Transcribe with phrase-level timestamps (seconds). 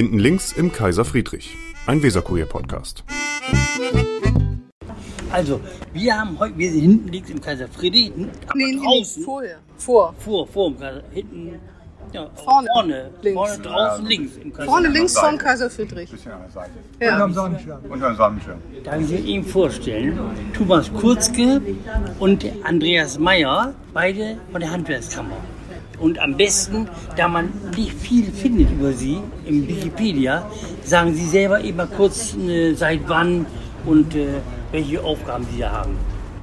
[0.00, 1.54] Hinten links im Kaiser Friedrich,
[1.86, 3.04] ein Weserkurier-Podcast.
[5.30, 5.60] Also,
[5.92, 8.10] wir haben heute, wir sind hinten links im Kaiser Friedrich,
[8.46, 9.58] aber Nee, draußen, vorher.
[9.76, 10.14] Vor.
[10.18, 11.52] vor, vor dem Kaiser, hinten,
[12.14, 13.34] ja, Vorne, vorne, links.
[13.38, 16.10] vorne draußen links im Kaiser Vorne links vom Kaiser Friedrich.
[16.10, 16.70] bisschen an der Seite.
[16.98, 17.12] Ja.
[17.12, 17.80] Unterm Sonnenschirm.
[17.90, 18.58] Unterm Sonnenschirm.
[18.82, 20.18] Darf ich Ihnen vorstellen,
[20.54, 21.60] Thomas Kurzke
[22.18, 25.36] und Andreas Meyer, beide von der Handwerkskammer.
[26.00, 30.50] Und am besten, da man nicht viel findet über sie im Wikipedia,
[30.82, 33.46] sagen Sie selber eben mal kurz, äh, seit wann
[33.84, 34.40] und äh,
[34.72, 35.96] welche Aufgaben Sie da haben.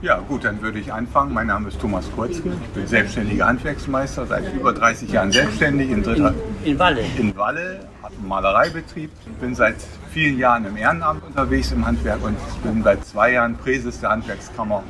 [0.04, 1.34] Ja, gut, dann würde ich anfangen.
[1.34, 2.52] Mein Name ist Thomas Kurzke.
[2.62, 7.02] Ich bin selbstständiger Handwerksmeister, seit über 30 Jahren selbstständig in, dritter, In, in Walle.
[7.18, 9.10] in Walle, habe einen Malereibetrieb,
[9.42, 9.78] bin seit
[10.12, 14.84] vielen Jahren im Ehrenamt unterwegs im Handwerk und bin seit zwei Jahren Präses der Handwerkskammer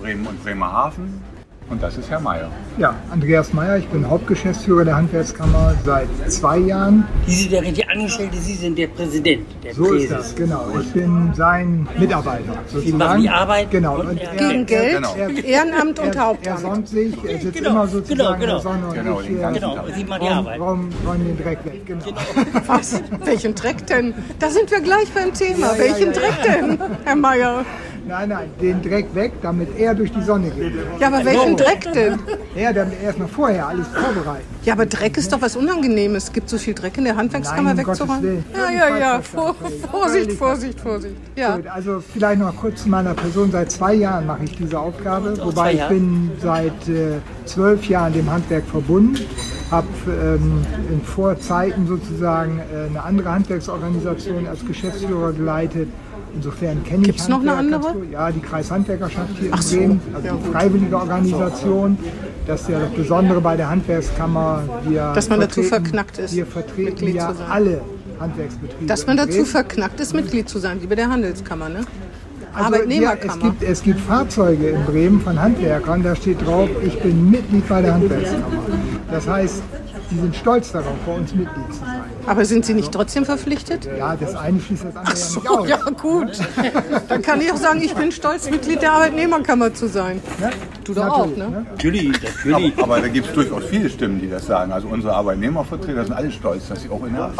[0.00, 1.22] Bremen und Bremerhaven.
[1.70, 2.48] Und das ist Herr Mayer.
[2.78, 7.04] Ja, Andreas Meyer, ich bin Hauptgeschäftsführer der Handwerkskammer seit zwei Jahren.
[7.28, 10.10] Sie sind der richtige Angestellte, Sie sind der Präsident, der So ist Präses.
[10.10, 10.66] das, genau.
[10.80, 12.54] Ich bin sein Mitarbeiter.
[12.66, 12.98] Sozusagen.
[12.98, 14.00] machen die Arbeit Genau.
[14.00, 15.14] und er- Gegen Geld, genau.
[15.44, 16.58] Ehrenamt und er, er Hauptamt.
[16.60, 18.58] sonnt sich, er sitzt Genau, immer sozusagen genau, in der genau.
[18.60, 19.84] Sonne und Genau, ich den äh, ganzen Genau, Tag.
[19.94, 20.60] Sie machen die Arbeit.
[20.60, 21.86] räum, räum den Dreck weg.
[21.86, 22.04] Genau.
[22.66, 23.00] Was?
[23.24, 24.12] Welchen Dreck denn?
[24.40, 25.68] Da sind wir gleich beim Thema.
[25.68, 26.20] Ja, ja, Welchen ja, ja.
[26.20, 27.64] Dreck denn, Herr Mayer?
[28.06, 30.72] Nein, nein, den Dreck weg, damit er durch die Sonne geht.
[30.98, 32.18] Ja, aber welchen Dreck denn?
[32.54, 34.44] Er dann erstmal vorher alles vorbereiten.
[34.64, 36.24] Ja, aber Dreck ist doch was Unangenehmes.
[36.24, 38.22] Es gibt so viel Dreck in der Handwerkskammer Nein, um Gottes wegzuräumen.
[38.22, 38.44] Willen.
[38.54, 39.20] Ja, ja, ja.
[39.20, 39.54] Vor.
[39.90, 41.14] Vorsicht, Vorsicht, Vorsicht.
[41.36, 41.56] Ja.
[41.56, 43.50] Gut, also vielleicht noch kurz zu meiner Person.
[43.52, 48.30] Seit zwei Jahren mache ich diese Aufgabe, wobei ich bin seit äh, zwölf Jahren dem
[48.30, 49.18] Handwerk verbunden,
[49.70, 55.88] habe ähm, in Vorzeiten sozusagen äh, eine andere Handwerksorganisation als Geschäftsführer geleitet.
[56.34, 57.94] Insofern kenne ich Gibt's noch eine andere?
[58.10, 59.76] Ja, die Kreishandwerkerschaft hier Ach in so.
[59.76, 61.98] Bremen, also die freiwillige Organisation.
[62.46, 64.62] Das ist ja das Besondere bei der Handwerkskammer.
[64.88, 67.50] Wir Dass man dazu verknackt ist, Wir vertreten Mitglied ja zu sein.
[67.50, 67.80] alle
[68.18, 68.86] Handwerksbetriebe.
[68.86, 71.80] Dass man dazu verknackt ist, Mitglied zu sein, wie bei der Handelskammer, ne?
[72.52, 73.32] Also, Arbeitnehmerkammer.
[73.44, 77.30] Ja, es, gibt, es gibt Fahrzeuge in Bremen von Handwerkern, da steht drauf, ich bin
[77.30, 78.44] Mitglied bei der Handwerkskammer.
[79.10, 79.62] Das heißt,
[80.10, 82.00] die sind stolz darauf, bei uns Mitglied zu sein.
[82.26, 83.88] Aber sind Sie nicht trotzdem verpflichtet?
[83.98, 85.68] Ja, das eine schließt das andere ja So, nicht aus.
[85.68, 86.38] ja gut.
[87.08, 90.20] Dann kann ich auch sagen, ich bin stolz, Mitglied der Arbeitnehmerkammer zu sein.
[90.40, 90.50] Ne?
[90.84, 91.66] Du doch auch, Natürlich, ne?
[91.70, 92.74] Natürlich, natürlich.
[92.78, 94.72] Aber, aber da gibt es durchaus viele Stimmen, die das sagen.
[94.72, 97.30] Also unsere Arbeitnehmervertreter sind alle stolz, dass sie auch in der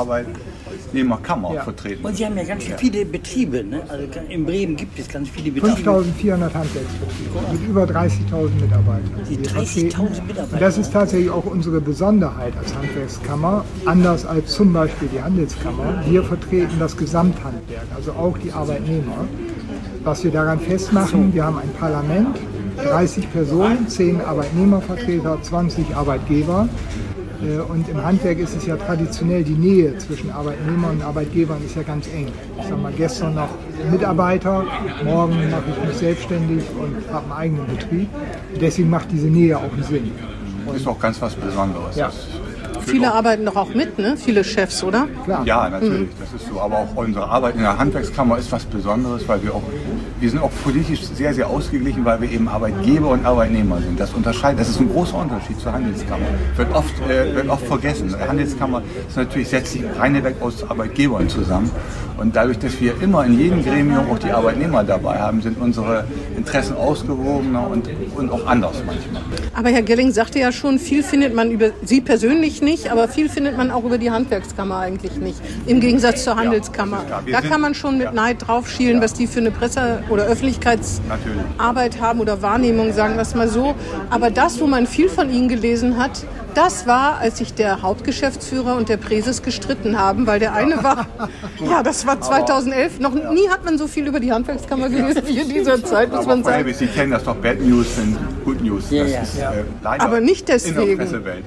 [0.91, 1.63] Arbeitnehmerkammer Ja.
[1.63, 2.17] vertreten Und.
[2.17, 3.65] Sie haben ja ganz viele Betriebe.
[3.65, 3.83] Ne?
[3.89, 5.77] Also in Bremen gibt es ganz viele Betriebe.
[5.77, 9.11] 5400 Handwerksbetriebe mit über 30.000 Mitarbeitern.
[9.29, 10.27] Die Wir 30.000 vertreten.
[10.27, 10.53] Mitarbeiter.
[10.55, 16.03] Und das ist tatsächlich auch unsere Besonderheit als Handwerkskammer, anders als zum Beispiel die Handelskammer.
[16.09, 19.27] Wir vertreten das Gesamthandwerk, also auch die Arbeitnehmer.
[20.03, 22.39] Was wir daran festmachen, wir haben ein Parlament,
[22.83, 26.69] 30 Personen, 10 Arbeitnehmervertreter, 20 Arbeitgeber.
[27.43, 31.77] Äh, Und im Handwerk ist es ja traditionell, die Nähe zwischen Arbeitnehmern und Arbeitgebern ist
[31.77, 32.29] ja ganz eng.
[32.59, 33.49] Ich sag mal, gestern noch
[33.91, 34.65] Mitarbeiter,
[35.05, 38.09] morgen mache ich mich selbstständig und habe einen eigenen Betrieb.
[38.61, 40.11] Deswegen macht diese Nähe auch einen Sinn.
[40.75, 41.97] ist auch ganz was Besonderes.
[41.97, 42.11] Ja.
[42.81, 44.17] Viele arbeiten doch auch mit, ne?
[44.17, 45.07] Viele Chefs, oder?
[45.25, 45.45] Klar.
[45.47, 46.61] Ja, natürlich, das ist so.
[46.61, 49.63] Aber auch unsere Arbeit in der Handwerkskammer ist was Besonderes, weil wir auch,
[50.21, 53.99] wir sind auch politisch sehr, sehr ausgeglichen, weil wir eben Arbeitgeber und Arbeitnehmer sind.
[53.99, 56.27] Das unterscheidet, das ist ein großer Unterschied zur Handelskammer.
[56.57, 58.09] Wird oft, äh, wird oft vergessen.
[58.09, 61.71] Die Handelskammer ist natürlich, setzt sich reinweg aus Arbeitgebern zusammen.
[62.19, 66.05] Und dadurch, dass wir immer in jedem Gremium auch die Arbeitnehmer dabei haben, sind unsere
[66.37, 69.23] Interessen ausgewogener und, und auch anders manchmal.
[69.61, 73.29] Aber Herr Gelling sagte ja schon, viel findet man über Sie persönlich nicht, aber viel
[73.29, 75.37] findet man auch über die Handwerkskammer eigentlich nicht.
[75.67, 77.05] Im Gegensatz zur Handelskammer.
[77.31, 78.13] Da sind- kann man schon mit ja.
[78.13, 83.35] Neid draufschielen, was die für eine Presse- oder Öffentlichkeitsarbeit haben oder Wahrnehmung, sagen wir es
[83.35, 83.75] mal so.
[84.09, 86.25] Aber das, wo man viel von Ihnen gelesen hat,
[86.55, 91.07] das war, als sich der Hauptgeschäftsführer und der Präses gestritten haben, weil der eine war,
[91.61, 93.01] ja, das war 2011.
[93.01, 96.27] Noch nie hat man so viel über die Handwerkskammer gelesen wie in dieser Zeit, muss
[96.27, 96.73] man sagen.
[96.73, 98.91] Sie kennen das doch, Bad News sind Good News.
[98.91, 101.01] Ja, ist äh, Aber nicht deswegen.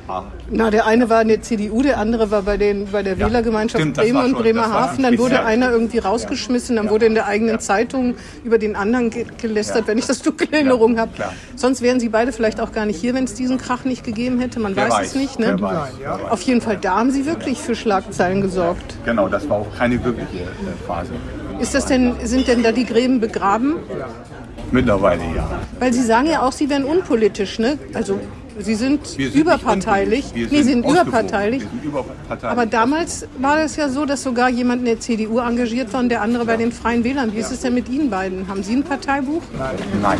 [0.07, 0.23] Ah.
[0.49, 3.27] Na, der eine war in der CDU, der andere war bei, den, bei der Ja,
[3.27, 5.03] Wählergemeinschaft stimmt, Bremen und Bremerhaven.
[5.03, 9.25] Dann wurde einer irgendwie rausgeschmissen, dann wurde in der eigenen Zeitung über den anderen ge
[9.41, 11.11] gelästert, wenn ich das dunkel in Erinnerung habe.
[11.55, 14.39] Sonst wären sie beide vielleicht auch gar nicht hier, wenn es diesen Krach nicht gegeben
[14.39, 14.59] hätte.
[14.59, 15.39] Man Wer weiß, es nicht.
[15.39, 15.61] wer Ne?
[15.61, 16.17] weiß, ja.
[16.17, 16.31] wer weiß.
[16.31, 18.95] Auf jeden Fall, da haben sie wirklich für Schlagzeilen gesorgt.
[19.05, 21.11] Genau, das war auch keine glückliche äh, Phase.
[21.59, 23.75] Ist das denn, sind denn da die Gräben begraben?
[24.71, 25.47] Mittlerweile ja.
[25.79, 27.77] Weil Sie sagen ja auch, Sie wären unpolitisch, ne?
[27.93, 28.19] Also
[28.59, 30.25] Sie sind, sind überparteilich.
[30.33, 31.07] nee, Wir sind ausgewogen.
[31.07, 31.61] überparteilich.
[31.63, 32.43] Sind überparteilich.
[32.45, 36.09] Aber damals war es ja so, dass sogar jemand in der CDU engagiert war und
[36.09, 37.33] der andere bei den Freien Wählern.
[37.33, 38.47] Wie ist es denn mit Ihnen beiden?
[38.47, 39.41] Haben Sie ein Parteibuch?
[40.01, 40.19] Nein,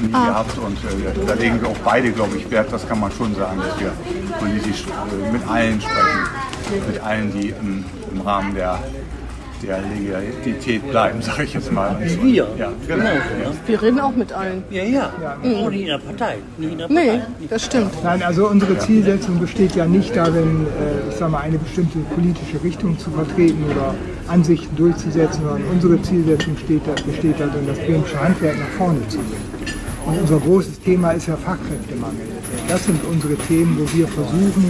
[0.00, 0.26] nie Ah.
[0.26, 0.58] gehabt.
[0.58, 3.60] Und äh, da legen wir auch beide, glaube ich, Wert, das kann man schon sagen,
[3.60, 3.92] dass wir
[4.38, 6.86] politisch äh, mit allen sprechen.
[6.88, 8.78] mit allen, die im, im Rahmen der,
[9.62, 11.96] der Legalität bleiben, sage ich jetzt mal.
[12.00, 12.46] Wir.
[12.58, 12.96] Ja, Genau.
[13.04, 13.04] genau.
[13.04, 13.52] ja.
[13.66, 14.62] Wir reden auch mit allen.
[14.70, 15.12] Ja, ja.
[15.42, 16.36] Oh, nicht in der Partei.
[16.58, 17.26] Nicht in der Nee, Partei.
[17.50, 17.90] das stimmt.
[18.04, 22.62] Nein, also unsere Zielsetzung besteht ja nicht darin, äh, ich sag mal, eine bestimmte politische
[22.62, 23.94] Richtung zu vertreten oder
[24.28, 29.18] Ansichten durchzusetzen, sondern unsere Zielsetzung steht, da- besteht darin, das bremische Handwerk nach vorne zu
[29.18, 29.52] bringen.
[30.06, 32.26] Und unser großes Thema ist ja Fachkräftemangel.
[32.68, 34.64] Das sind unsere Themen, wo wir versuchen,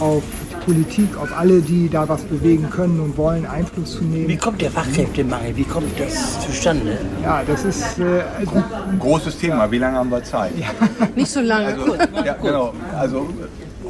[0.00, 4.26] auf die Politik, auf alle, die da was bewegen können und wollen, Einfluss zu Wie
[4.26, 4.38] nehmen.
[4.38, 5.56] kommt der Fachkräftemangel?
[5.56, 6.98] Wie kommt das zustande?
[7.22, 8.22] Ja, das ist äh,
[8.98, 10.52] Großes Thema, wie lange haben wir Zeit?
[11.16, 11.66] Nicht so lange.
[11.66, 12.74] Also, ja, genau.
[12.98, 13.28] Also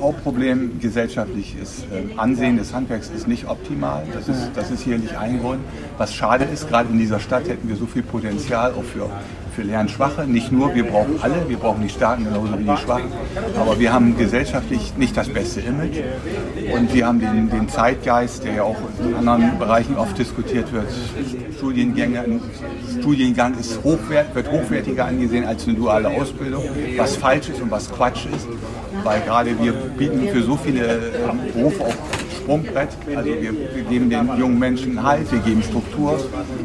[0.01, 4.05] Hauptproblem gesellschaftlich ist äh, Ansehen des Handwerks ist nicht optimal.
[4.13, 5.61] Das ist, das ist sicherlich ein Grund.
[5.97, 9.09] Was schade ist, gerade in dieser Stadt hätten wir so viel Potenzial auch für,
[9.57, 10.27] für Lernschwache.
[10.27, 13.11] Nicht nur, wir brauchen alle, wir brauchen die Starken genauso wie die Schwachen.
[13.59, 15.99] Aber wir haben gesellschaftlich nicht das beste Image.
[16.75, 20.87] Und wir haben den, den Zeitgeist, der ja auch in anderen Bereichen oft diskutiert wird.
[21.57, 22.41] Studiengänge,
[23.01, 26.65] Studiengang ist hochwert, wird hochwertiger angesehen als eine duale Ausbildung,
[26.99, 28.47] was falsch ist und was Quatsch ist.
[29.05, 32.16] Weil gerade wir bieten für so viele ähm, Berufe auch
[32.51, 32.89] Sprungbrett.
[33.17, 36.17] Also wir, wir geben den jungen Menschen Halt, wir geben Struktur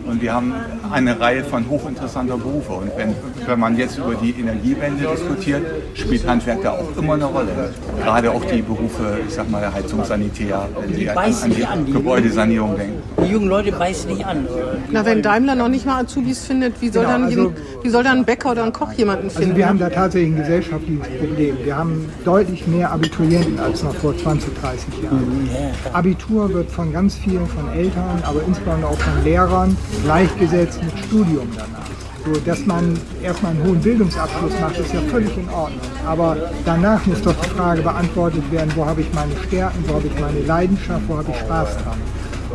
[0.07, 0.54] und wir haben
[0.92, 2.74] eine Reihe von hochinteressanter Berufe.
[2.74, 3.16] Und wenn,
[3.48, 5.63] wenn man jetzt über die Energiewende diskutiert,
[5.95, 7.74] spielt Handwerk da auch immer eine Rolle.
[8.04, 11.80] Gerade auch die Berufe, ich sag mal, Heizungssanitär, wenn Sie an, beißen an nicht an,
[11.80, 13.01] die die- Gebäudesanierung denken.
[13.25, 14.45] Die jungen Leute beißen nicht an.
[14.92, 18.04] Na, wenn Daimler noch nicht mal Azubis findet, wie soll, Genau, dann, also- wie soll
[18.04, 19.50] dann ein Bäcker oder ein Koch jemanden finden?
[19.50, 21.57] Also wir haben da tatsächlich ein gesellschaftliches Problem.
[21.63, 25.50] Wir haben deutlich mehr Abiturienten als noch vor 20, 30 Jahren.
[25.94, 31.47] Abitur wird von ganz vielen, von Eltern, aber insbesondere auch von Lehrern gleichgesetzt mit Studium
[31.56, 31.81] danach.
[32.23, 35.81] So, dass man erstmal einen hohen Bildungsabschluss macht, ist ja völlig in Ordnung.
[36.06, 40.06] Aber danach muss doch die Frage beantwortet werden, wo habe ich meine Stärken, wo habe
[40.06, 41.97] ich meine Leidenschaft, wo habe ich Spaß dran.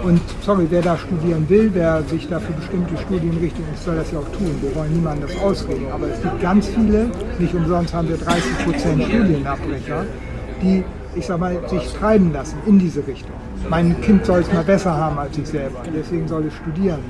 [0.05, 4.13] Und sorry, wer da studieren will, wer sich da für bestimmte Studienrichtungen ist, soll das
[4.13, 4.55] ja auch tun.
[4.61, 5.87] Wir wollen niemandem das ausreden.
[5.93, 10.05] Aber es gibt ganz viele, nicht umsonst haben wir 30 Prozent Studienabbrecher,
[10.63, 10.85] die,
[11.17, 13.33] ich sag mal, sich treiben lassen in diese Richtung.
[13.69, 15.83] Mein Kind soll es mal besser haben als ich selber.
[15.95, 17.01] Deswegen soll es studieren.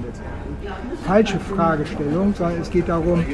[1.06, 3.25] Falsche Fragestellung, sondern es geht darum, äh,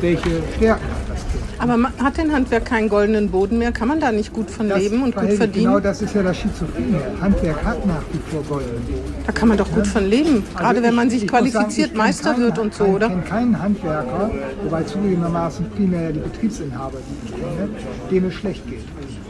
[0.00, 1.42] welche Stärken hat das Kind.
[1.58, 3.72] Aber hat denn Handwerk keinen goldenen Boden mehr?
[3.72, 5.66] Kann man da nicht gut von Das leben und gut verdienen?
[5.66, 7.00] Genau das ist ja das Schizophrene.
[7.20, 9.14] Handwerk hat nach wie vor goldenen Boden.
[9.26, 10.42] Da kann man doch gut von leben.
[10.54, 13.06] Gerade Also wenn man sich sagen, qualifiziert kenn Meister keinen- wird und so, oder?
[13.06, 14.30] Ich kenne keinen Handwerker,
[14.62, 17.68] wobei zugegebenermaßen primär die Betriebsinhaber, die ich kenne,
[18.10, 18.84] dem es schlecht geht.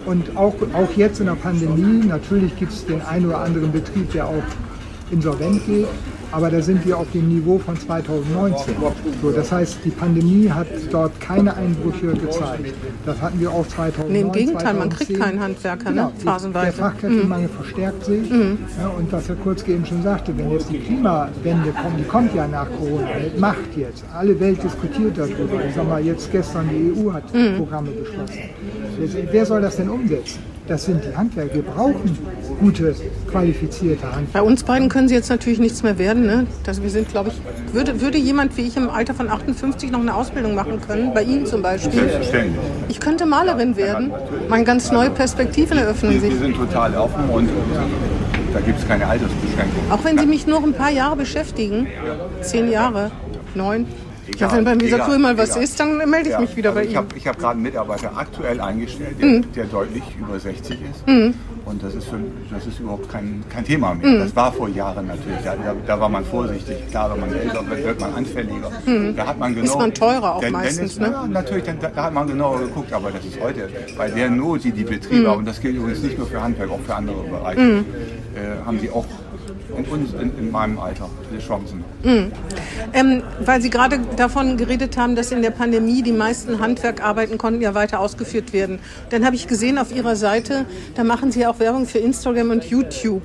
[0.06, 4.12] Und auch, auch jetzt in der Pandemie, natürlich gibt es den einen oder anderen Betrieb,
[4.12, 4.42] der auch
[5.10, 5.86] insolvent geht,
[6.34, 8.74] aber da sind wir auf dem Niveau von 2019.
[9.22, 12.74] So, das heißt, die Pandemie hat dort keine Einbrüche gezeigt.
[13.06, 14.12] Das hatten wir auch 2009.
[14.12, 15.18] Nee, im Gegenteil, man kriegt 2010.
[15.20, 15.96] keinen Handwerker, ne?
[15.96, 16.66] Genau, Phasenweise.
[16.66, 16.76] Mhm.
[16.76, 18.30] Der Fachkräftemangel verstärkt sich.
[18.30, 22.34] Ja, und was Herr Kurzke eben schon sagte, wenn jetzt die Klimawende kommt, die kommt
[22.34, 24.04] ja nach Corona, die macht jetzt.
[24.12, 25.64] Alle Welt diskutiert darüber.
[25.68, 27.56] Ich sag mal, jetzt gestern die EU hat Mhm.
[27.58, 28.38] Programme beschlossen.
[29.30, 30.53] Wer soll das denn umsetzen?
[30.66, 31.56] Das sind die Handwerker.
[31.56, 32.18] Wir brauchen
[32.58, 32.94] gute,
[33.30, 34.28] qualifizierte Handwerker.
[34.32, 36.24] Bei uns beiden können sie jetzt natürlich nichts mehr werden.
[36.24, 36.46] Ne?
[36.64, 40.00] Das, wir sind, glaube ich, würde, würde jemand wie ich im Alter von 58 noch
[40.00, 41.12] eine Ausbildung machen können?
[41.12, 41.92] Bei Ihnen zum Beispiel?
[41.92, 42.58] Selbstverständlich.
[42.88, 44.10] Ich könnte Malerin werden.
[44.48, 46.40] Meine ganz neue Perspektiven eröffnen Wir, wir sich.
[46.40, 47.50] sind total offen und
[48.54, 49.90] da gibt es keine Altersbeschränkung.
[49.90, 51.88] Auch wenn Sie mich nur ein paar Jahre beschäftigen,
[52.40, 53.10] zehn Jahre,
[53.54, 53.86] neun.
[54.38, 55.62] Ja, wenn beim Egal, Visakul mal was egal.
[55.64, 56.96] ist, dann melde ich Ja, mich wieder also bei ich Ihnen.
[56.98, 59.52] habe ich hab gerade einen Mitarbeiter aktuell eingestellt, der, Mhm.
[59.54, 61.04] der deutlich über 60 ist.
[61.66, 62.18] Und das ist, für,
[62.50, 64.18] das ist überhaupt kein, kein Thema mehr.
[64.18, 65.38] Das war vor Jahren natürlich.
[65.44, 65.54] Da,
[65.86, 66.76] da, war man vorsichtig.
[66.90, 68.70] Klar, wenn man älter wird, wird man anfälliger.
[69.16, 69.78] Da hat man genau, Mhm.
[69.80, 71.16] man teurer auch dann, meistens, Dann ist, ne?
[71.22, 72.92] ja, natürlich, dann, da, hat man genauer geguckt.
[72.92, 76.02] Aber das ist heute bei der Not, die die Betriebe haben, und das gilt übrigens
[76.02, 77.84] nicht nur für Handwerk, auch für andere Bereiche, äh,
[78.66, 79.06] haben die auch
[79.76, 81.84] in, uns, in, in meinem Alter viele Chancen.
[82.92, 87.60] Ähm, weil Sie gerade davon geredet haben, dass in der Pandemie die meisten Handwerkarbeiten konnten
[87.60, 88.78] ja weiter ausgeführt werden.
[89.10, 92.64] Dann habe ich gesehen auf Ihrer Seite, da machen Sie auch Werbung für Instagram und
[92.64, 93.22] YouTube.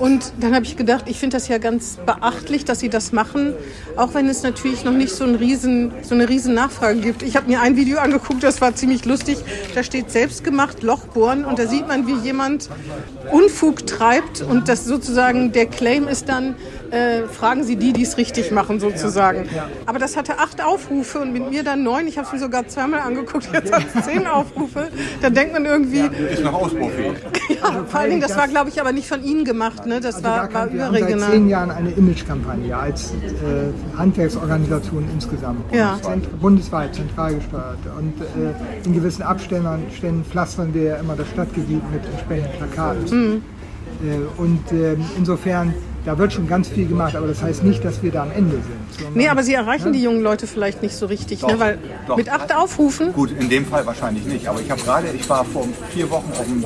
[0.00, 3.54] Und dann habe ich gedacht, ich finde das ja ganz beachtlich, dass Sie das machen,
[3.96, 7.22] auch wenn es natürlich noch nicht so, ein riesen, so eine riesen Nachfrage gibt.
[7.22, 9.38] Ich habe mir ein Video angeguckt, das war ziemlich lustig.
[9.74, 12.68] Da steht selbstgemacht Lochbohren und da sieht man, wie jemand
[13.30, 16.56] Unfug treibt und das sozusagen der Claim ist dann,
[16.92, 19.48] äh, fragen Sie die, die es richtig machen sozusagen.
[19.86, 22.06] Aber das hatte acht Aufrufe und mit mir dann neun.
[22.06, 24.88] Ich habe es mir sogar zweimal angeguckt, jetzt hat es zehn Aufrufe.
[25.20, 27.14] Da denkt man irgendwie, Ist noch ausbaufähig.
[27.48, 30.00] ja, vor allen Dingen, das war glaube ich aber nicht von Ihnen gemacht, ne?
[30.00, 31.30] das Also da war, war kann, wir haben seit überregional.
[31.32, 35.74] zehn Jahren eine Imagekampagne als äh, Handwerksorganisation insgesamt.
[35.74, 35.98] Ja.
[36.40, 37.78] Bundesweit zentral gesteuert.
[37.98, 39.62] Und äh, in gewissen Abständen
[39.96, 43.42] Ständen pflastern wir ja immer das Stadtgebiet mit entsprechenden Plakaten.
[44.02, 48.02] Äh, Und ähm, insofern, da wird schon ganz viel gemacht, aber das heißt nicht, dass
[48.02, 48.64] wir da am Ende sind.
[48.96, 51.48] sondern- Nee, aber Sie erreichen die jungen Leute vielleicht nicht so richtig, ne?
[51.52, 51.78] Doch, weil
[52.08, 52.16] doch.
[52.16, 54.48] mit acht Aufrufen, Gut, in dem Fall wahrscheinlich nicht.
[54.48, 56.64] Aber ich habe gerade, ich war vor vier Wochen auf dem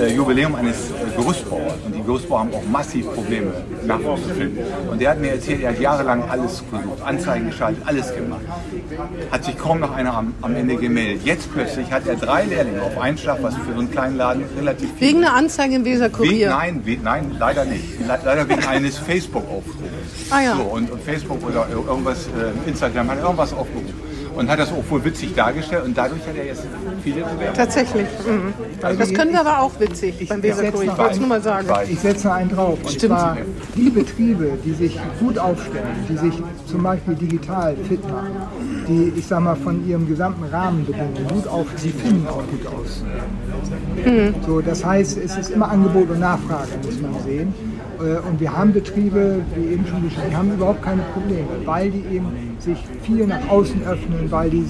[0.00, 1.74] äh, Jubiläum eines äh, Gerüstbauers.
[1.84, 3.52] Und die Gerüstbauer haben auch massiv Probleme,
[3.86, 4.58] Nachwuchs zu finden.
[4.90, 8.40] Und der hat mir erzählt, er hat jahrelang alles versucht, Anzeigen geschaltet, alles gemacht.
[9.30, 11.22] Hat sich kaum noch einer am, am Ende gemeldet.
[11.24, 14.44] Jetzt plötzlich hat er drei Lehrlinge auf einen Schlag, was für so einen kleinen Laden
[14.58, 16.50] relativ viel wegen einer Anzeige im We Weserkurier.
[16.50, 18.00] nein, we nein, leider nicht.
[18.00, 20.30] Le leider wegen eines Facebook-Aufrufs.
[20.30, 20.56] Ah ja.
[20.56, 24.08] So, und, und Facebook oder irgendwas, äh, Instagram hat irgendwas aufgerufen.
[24.36, 26.62] Und hat das auch wohl witzig dargestellt und dadurch hat er jetzt
[27.02, 27.54] viele Bewerbungen.
[27.54, 28.06] Tatsächlich.
[28.24, 28.52] Mhm.
[28.96, 30.92] Das können wir aber auch witzig Ich- beim Weserkurier.
[30.92, 31.66] Ich wollte es ein- nur mal sagen.
[31.90, 32.78] Ich setze einen drauf.
[32.80, 33.18] Und Stimmt.
[33.18, 33.36] zwar
[33.74, 36.34] die Betriebe, die sich gut aufstellen, die sich
[36.70, 38.30] zum Beispiel digital fit machen,
[38.86, 43.02] die, ich sag mal, von ihrem gesamten Rahmenbedingungen gut auf, sie finden auch gut aus.
[44.46, 47.52] So, das heißt, es ist immer Angebot und Nachfrage, muss man sehen.
[48.00, 51.90] Äh, Und wir haben Betriebe, wie eben schon beschrieben, die haben überhaupt keine Probleme, weil
[51.90, 54.64] die eben sich viel nach außen öffnen, weil die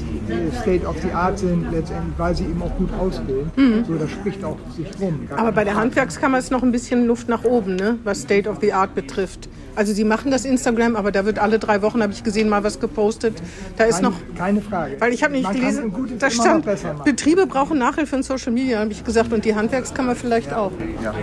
[0.61, 3.85] State of the Art sind, letztendlich, weil sie eben auch gut ausbilden.
[3.87, 5.21] So, das spricht auch sich rum.
[5.37, 5.79] Aber bei der.
[5.79, 7.99] Handwerkskammer ist noch ein bisschen Luft nach oben, ne?
[8.03, 9.49] was State of the Art betrifft.
[9.77, 12.65] Also Sie machen das Instagram, aber da wird alle drei Wochen, habe ich gesehen, mal
[12.65, 13.35] was gepostet.
[13.77, 14.97] Da ist Keine, noch, keine Frage.
[14.99, 16.67] weil ich habe nicht Man gelesen, da stand.
[17.05, 20.73] Betriebe brauchen Nachhilfe in Social Media, habe ich gesagt, und die Handwerkskammer vielleicht auch.
[21.03, 21.15] Ja,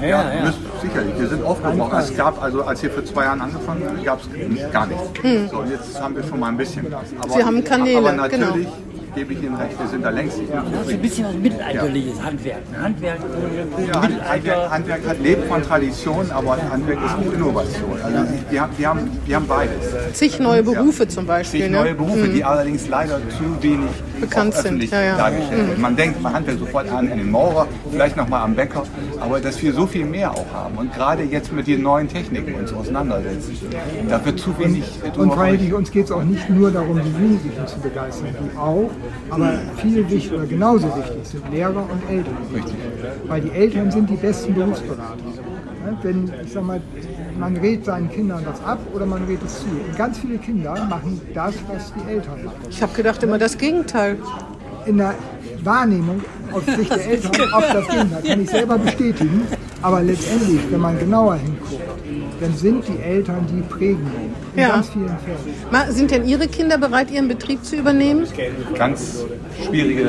[0.00, 0.44] Ja, ja, ja.
[0.46, 1.18] müsst- sicherlich.
[1.18, 1.98] Wir sind aufgebrochen.
[1.98, 5.02] Es gab also, als wir vor zwei Jahren angefangen haben, gab es gar nichts.
[5.50, 6.86] So, jetzt haben wir schon mal ein bisschen.
[6.92, 7.40] Aber, Hm.
[7.40, 8.72] Sie haben Kanäle, aber natürlich genau.
[9.14, 10.50] Gebe ich Ihnen recht, wir sind da längst nicht.
[10.52, 12.62] Das ist ein bisschen was mittelalterliches Handwerk.
[12.80, 13.18] Handwerk,
[13.86, 14.70] Ja, Hand- Handwerk.
[14.70, 17.98] Handwerk hat lebt von Tradition, aber Handwerk ist auch Innovation.
[18.02, 18.18] Also
[18.50, 19.74] die, haben, die, haben, die haben beides.
[20.14, 21.62] Zig neue Berufe zum Beispiel.
[21.62, 21.76] Sich Ne?
[21.78, 23.90] neue Berufe, die allerdings leider zu wenig
[24.20, 25.16] Bekannt öffentlich sind, ja, ja.
[25.16, 25.80] dargestellt werden.
[25.82, 28.84] Man denkt beim Handwerk sofort an den Maurer, vielleicht nochmal am Bäcker,
[29.20, 32.54] aber dass wir so viel mehr auch haben und gerade jetzt mit den neuen Techniken
[32.54, 33.58] uns auseinandersetzen,
[34.08, 34.84] da wird zu wenig
[35.16, 38.90] Und freilich, uns geht es auch nicht nur darum, die Jugendlichen zu begeistern, die auch,
[39.30, 42.36] aber viel wichtig oder genauso wichtig sind Lehrer und Eltern.
[43.26, 45.16] Weil die Eltern sind die besten Berufsberater.
[45.84, 46.80] Ne, Wenn, ich sag mal,
[47.38, 49.66] man rät seinen Kindern das ab oder man rät es zu.
[49.66, 52.56] Und ganz viele Kinder machen das, was die Eltern machen.
[52.70, 54.18] Ich habe gedacht immer das Gegenteil.
[54.86, 55.14] in der
[55.64, 56.20] Wahrnehmung
[56.52, 58.22] aus Sicht der Eltern oft das Gegenteil.
[58.22, 59.42] Kann ich selber bestätigen.
[59.82, 61.82] Aber letztendlich, wenn man genauer hinguckt,
[62.40, 64.32] dann sind die Eltern die prägenden.
[64.54, 64.68] In Ja.
[64.70, 65.92] ganz vielen Fällen.
[65.92, 68.26] Sind denn Ihre Kinder bereit, Ihren Betrieb zu übernehmen?
[68.76, 69.24] Ganz
[69.64, 70.08] schwierige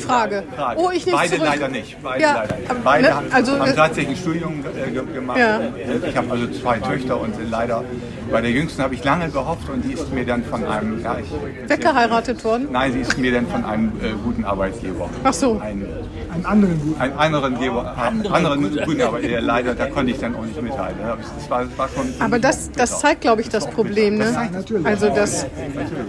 [0.00, 0.42] Frage.
[0.56, 0.80] Frage.
[0.80, 1.48] Oh, ich nehme Beide zurück.
[1.48, 1.96] leider nicht.
[2.02, 2.84] Beide Ja, leider nicht.
[2.84, 5.38] Beide ne, haben, also, haben äh, tatsächlich ein Studium äh, ge- gemacht.
[5.38, 5.60] Ja.
[6.08, 7.84] Ich habe also zwei Töchter und leider
[8.30, 11.16] bei der jüngsten habe ich lange gehofft und die ist mir dann von einem ja,
[11.18, 12.68] ich, weggeheiratet worden?
[12.72, 15.08] Nein, sie ist mir dann von einem äh, guten Arbeitgeber.
[15.24, 15.60] Ach so.
[15.62, 15.84] Ein,
[16.32, 17.00] Einen anderen guten.
[17.00, 17.96] einen anderen, Geber,
[18.32, 19.40] anderen guten Arbeitgeber.
[19.40, 20.98] Leider, da konnte ich dann auch nicht mithalten.
[21.04, 21.88] Das war, das war
[22.20, 24.16] Aber das, das zeigt, glaube ich, das Problem.
[24.18, 24.50] Ne?
[24.84, 25.46] Also das,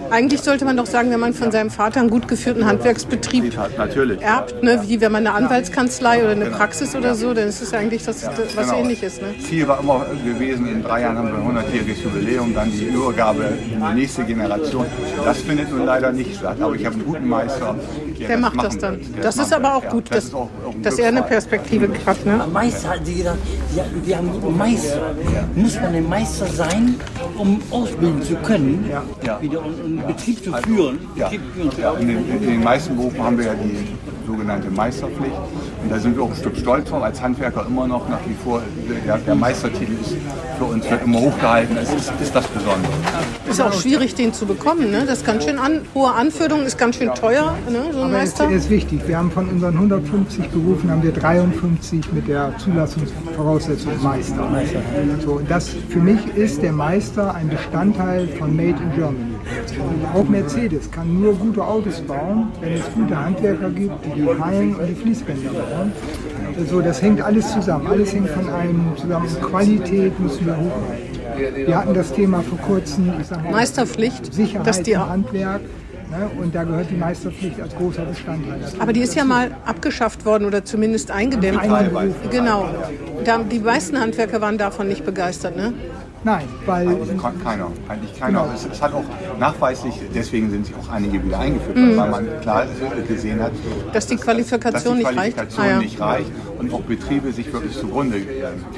[0.09, 4.21] eigentlich sollte man doch sagen, wenn man von seinem Vater einen gut geführten Handwerksbetrieb natürlich.
[4.21, 4.81] erbt, ne?
[4.87, 8.25] wie wenn man eine Anwaltskanzlei oder eine Praxis oder so, dann ist es eigentlich das,
[8.55, 8.79] was Genau.
[8.79, 9.21] ähnliches.
[9.21, 9.27] Ne?
[9.47, 13.43] Ziel war immer gewesen, in drei Jahren haben wir ein 100-jähriges Jubiläum, dann die Übergabe
[13.73, 14.85] in die nächste Generation.
[15.25, 17.75] Das findet nun leider nicht statt, aber ich habe einen guten Meister,
[18.27, 18.99] Der macht machen das dann.
[18.99, 19.15] wird.
[19.15, 20.49] Der Das ist aber auch gut, Ja, das dass, auch-
[20.81, 21.21] dass er eine.
[21.23, 22.25] Perspektive hat.
[22.25, 22.45] Ne?
[22.51, 23.37] Meister hatten sie gedacht,
[23.75, 25.01] ja, wir haben einen Meister.
[25.55, 26.95] Muss man ein Meister sein,
[27.37, 28.89] um ausbilden zu können,
[29.23, 29.41] Ja.
[29.41, 30.99] wieder um einen Betrieb zu führen?
[31.15, 33.87] Ja, Betrieb führen zu ja in, den, in den meisten Berufen haben wir ja die
[34.27, 35.35] sogenannte Meisterpflicht.
[35.83, 38.35] Und da sind wir auch ein Stück stolz drauf, als Handwerker immer noch nach wie
[38.43, 38.61] vor.
[39.05, 40.15] Der, der Meistertitel ist
[40.61, 41.75] für uns wird immer hochgehalten.
[41.75, 42.93] Es ist, ist das Besondere.
[43.49, 44.91] Ist auch schwierig, den zu bekommen.
[44.91, 45.05] Ne?
[45.07, 47.85] Das ist ganz schön an, hohe Anforderungen, ist ganz schön teuer, ne?
[47.91, 48.47] so ein Aber Meister.
[48.51, 54.47] ist wichtig, wir haben von unseren 150 Berufen haben wir 53 mit der Zulassungsvoraussetzung Meister.
[55.25, 59.30] So, und das für mich ist der Meister ein Bestandteil von Made in Germany.
[60.13, 64.75] Auch Mercedes kann nur gute Autos bauen, wenn es gute Handwerker gibt, die die Hallen
[64.75, 65.91] und die Fließbänder bauen.
[66.69, 67.87] So, das hängt alles zusammen.
[67.87, 69.27] Alles hängt von einem zusammen.
[69.41, 71.65] Qualität müssen wir hochhalten.
[71.67, 75.61] Wir hatten das Thema vor kurzem, ich sag mal, Meisterpflicht, Sicherheit dass die im Handwerk.
[76.11, 76.29] Ne?
[76.41, 78.75] Und da gehört die Meisterpflicht als großer Bestandteil dazu.
[78.81, 81.61] aber die ist ja mal abgeschafft worden oder zumindest eingedämmt.
[82.29, 82.67] Genau.
[83.23, 85.55] Da, die meisten Handwerker waren davon nicht begeistert.
[85.55, 85.73] Ne?
[86.23, 86.85] Nein, weil
[87.19, 88.41] Kann keiner, eigentlich keiner.
[88.43, 88.53] Genau.
[88.53, 89.03] Es, es hat auch
[89.39, 91.97] nachweislich, deswegen sind sich auch einige wieder eingeführt, Mhm.
[91.97, 92.65] weil man klar
[93.07, 93.51] gesehen hat,
[93.91, 95.35] Dass die dass Qualifikation die nicht reicht.
[95.37, 98.23] Qualifikation Ah, nicht reicht und auch Betriebe sich wirklich zugrunde äh,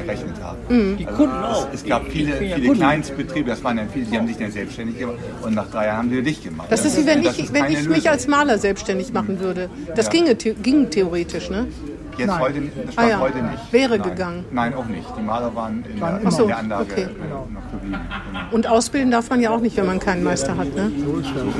[0.02, 0.58] gerechnet haben.
[0.70, 0.98] Mhm.
[0.98, 1.68] Die Kunden auch.
[1.74, 2.74] Es gab viele, viele.
[2.74, 5.98] Kleinstbetriebe, das waren ja viele, die haben sich dann selbstständig gemacht und nach drei Jahren
[5.98, 6.68] haben die dicht gemacht.
[6.72, 9.70] Das ist wie wenn Das ich, wenn ich mich als Maler selbstständig machen würde.
[9.96, 10.12] Das Ja.
[10.14, 11.68] ginge, the- ging theoretisch, ne?
[12.17, 12.39] Jetzt Nein.
[12.39, 13.74] heute, das stand Ah ja, heute nicht.
[13.74, 14.10] wäre Nein.
[14.10, 14.46] gegangen.
[14.51, 15.08] Nein, auch nicht.
[15.17, 17.08] Die Maler waren in, der, in so, der Anlage okay.
[17.08, 18.00] noch geblieben.
[18.32, 18.39] Genau.
[18.51, 20.75] Und ausbilden darf man ja auch nicht, wenn man keinen Meister hat.
[20.75, 20.91] Ne?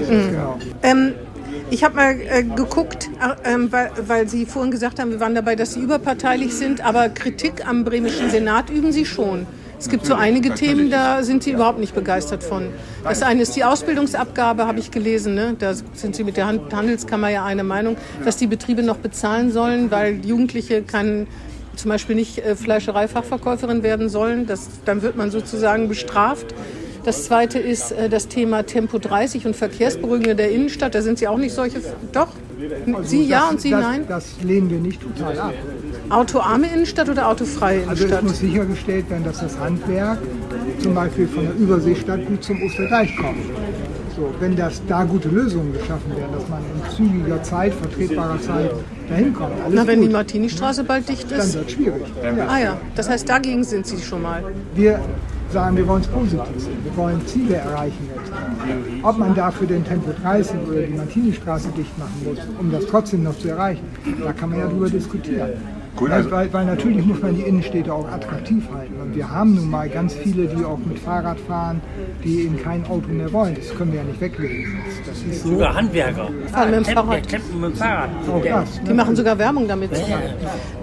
[0.08, 0.60] Genau.
[0.82, 1.14] Ähm,
[1.70, 5.36] ich habe mal äh, geguckt, äh, ähm, weil, weil Sie vorhin gesagt haben, wir waren
[5.36, 9.48] dabei, dass Sie überparteilich sind, aber Kritik am bremischen Senat üben Sie schon.
[9.84, 10.76] Es gibt so einige natürlich.
[10.76, 12.70] Themen, da sind Sie überhaupt nicht begeistert von.
[13.04, 15.36] Das eine ist die Ausbildungsabgabe, habe ich gelesen.
[15.36, 15.58] Ne?
[15.60, 19.52] Da sind Sie mit der Han- Handelskammer ja einer Meinung, dass die Betriebe noch bezahlen
[19.52, 21.28] sollen, weil Jugendliche kann
[21.76, 24.48] zum Beispiel nicht äh, Fleischereifachverkäuferin werden sollen.
[24.48, 26.56] Das, dann wird man sozusagen bestraft.
[27.04, 30.96] Das zweite ist äh, das Thema Tempo 30 und Verkehrsberuhigende der Innenstadt.
[30.96, 31.82] Da sind Sie auch nicht solche.
[32.14, 32.30] Doch?
[33.04, 34.06] Sie ja das, und Sie das, nein?
[34.08, 35.54] Das lehnen wir nicht total ab.
[36.14, 38.24] Autoarme Innenstadt oder autofreie Also es Innenstadt?
[38.24, 40.20] muss sichergestellt werden, dass das Handwerk
[40.80, 43.38] zum Beispiel von der Überseestadt gut zum Osterdeich kommt.
[44.16, 48.72] So, wenn das da gute Lösungen geschaffen werden, dass man in zügiger Zeit, vertretbarer Zeit
[49.10, 51.56] dahin kommt, alles Na, wenn die gut, Martini-Straße bald dicht dann ist.
[51.56, 52.04] wird es schwierig.
[52.48, 54.44] Ah ja, das heißt, dagegen sind Sie schon mal.
[54.76, 55.00] Wir
[55.52, 56.78] sagen, wir wollen es positiv sehen.
[56.84, 58.08] Wir wollen Ziele erreichen.
[58.16, 59.04] Jetzt.
[59.04, 63.24] Ob man dafür den Tempo 30 oder die Martini-Straße dicht machen muss, um das trotzdem
[63.24, 63.84] noch zu erreichen,
[64.24, 65.50] da kann man ja drüber diskutieren.
[65.96, 68.94] Gut, weil, also- weil, weil natürlich muss man die Innenstädte auch attraktiv halten.
[69.02, 71.82] Und wir haben nun mal ganz viele, die auch mit Fahrrad fahren,
[72.24, 73.56] die eben kein Auto mehr wollen.
[73.56, 74.80] Das können wir ja nicht weglegen.
[75.06, 75.50] Das, ist so.
[75.50, 76.30] Sogar Handwerker.
[76.52, 77.28] Fahren mit dem Fahrrad.
[77.28, 78.10] Tempo mit dem Fahrrad.
[78.32, 78.82] Auch Der- das.
[78.88, 79.92] Die machen sogar Werbung damit.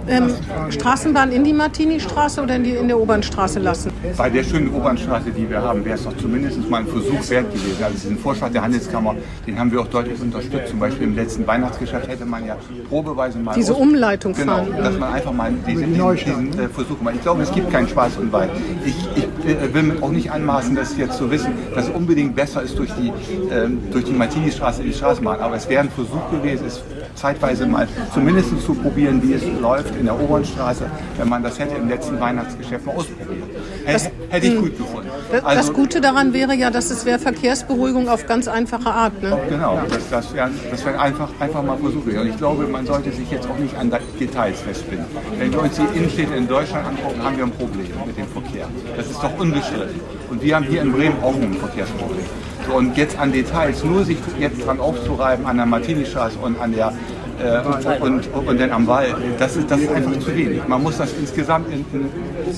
[0.07, 0.29] Ähm,
[0.69, 3.91] Straßenbahn in die Martini-Straße oder in, die, in der Obernstraße lassen?
[4.17, 7.51] Bei der schönen Obernstraße, die wir haben, wäre es doch zumindest mal ein Versuch wert
[7.53, 7.83] gewesen.
[7.83, 9.15] Also diesen Vorschlag der Handelskammer,
[9.45, 10.69] den haben wir auch deutlich unterstützt.
[10.69, 12.55] Zum Beispiel im letzten Weihnachtsgeschäft hätte man ja
[12.89, 13.53] probeweise mal...
[13.53, 14.67] Diese aus- Umleitung Genau, fahren.
[14.77, 17.15] dass man einfach mal diese, die diesen, Neustadt, diesen äh, Versuch macht.
[17.15, 18.49] Ich glaube, es gibt keinen Spaß und Wein.
[18.85, 22.35] Ich, ich äh, will mir auch nicht anmaßen, das jetzt zu wissen, dass es unbedingt
[22.35, 23.11] besser ist, durch die,
[23.51, 25.41] ähm, durch die Martini-Straße in die Straßenbahn.
[25.41, 26.81] Aber es wäre ein Versuch gewesen, es
[27.15, 30.85] zeitweise mal zumindest zu probieren, wie es läuft in der Obernstraße,
[31.17, 33.43] wenn man das hätte im letzten Weihnachtsgeschäft mal ausprobiert.
[33.85, 35.09] Hätte, hätte ich gut gefunden.
[35.31, 39.21] Das, Also- das Gute daran wäre ja, dass es wäre Verkehrsberuhigung auf ganz einfache Art.
[39.21, 39.37] Ne?
[39.49, 42.19] Genau, das, das wäre das wär einfach, einfach mal Versuche.
[42.19, 45.05] Und ich glaube, man sollte sich jetzt auch nicht an Details festbinden.
[45.37, 48.67] Wenn wir uns die Innenstädte in Deutschland angucken, haben wir ein Problem mit dem Verkehr.
[48.95, 49.99] Das ist doch unbestritten.
[50.29, 52.25] Und wir haben hier in Bremen auch ein Verkehrsproblem.
[52.67, 56.73] So, und jetzt an Details, nur sich jetzt dran aufzureiben an der Martini-Straße und an
[56.73, 56.93] der
[57.41, 60.67] äh, und, und dann am Wall, das ist, das ist einfach zu wenig.
[60.67, 62.09] Man muss das insgesamt in, in,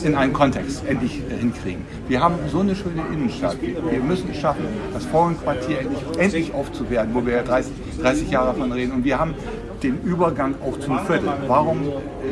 [0.03, 1.85] in einen Kontext endlich äh, hinkriegen.
[2.07, 3.61] Wir haben so eine schöne Innenstadt.
[3.61, 8.31] Wir, wir müssen es schaffen, das Frauenquartier endlich, endlich aufzuwerten, wo wir ja 30, 30
[8.31, 8.91] Jahre davon reden.
[8.91, 9.35] Und wir haben
[9.83, 11.29] den Übergang auch zum Viertel.
[11.47, 11.81] Warum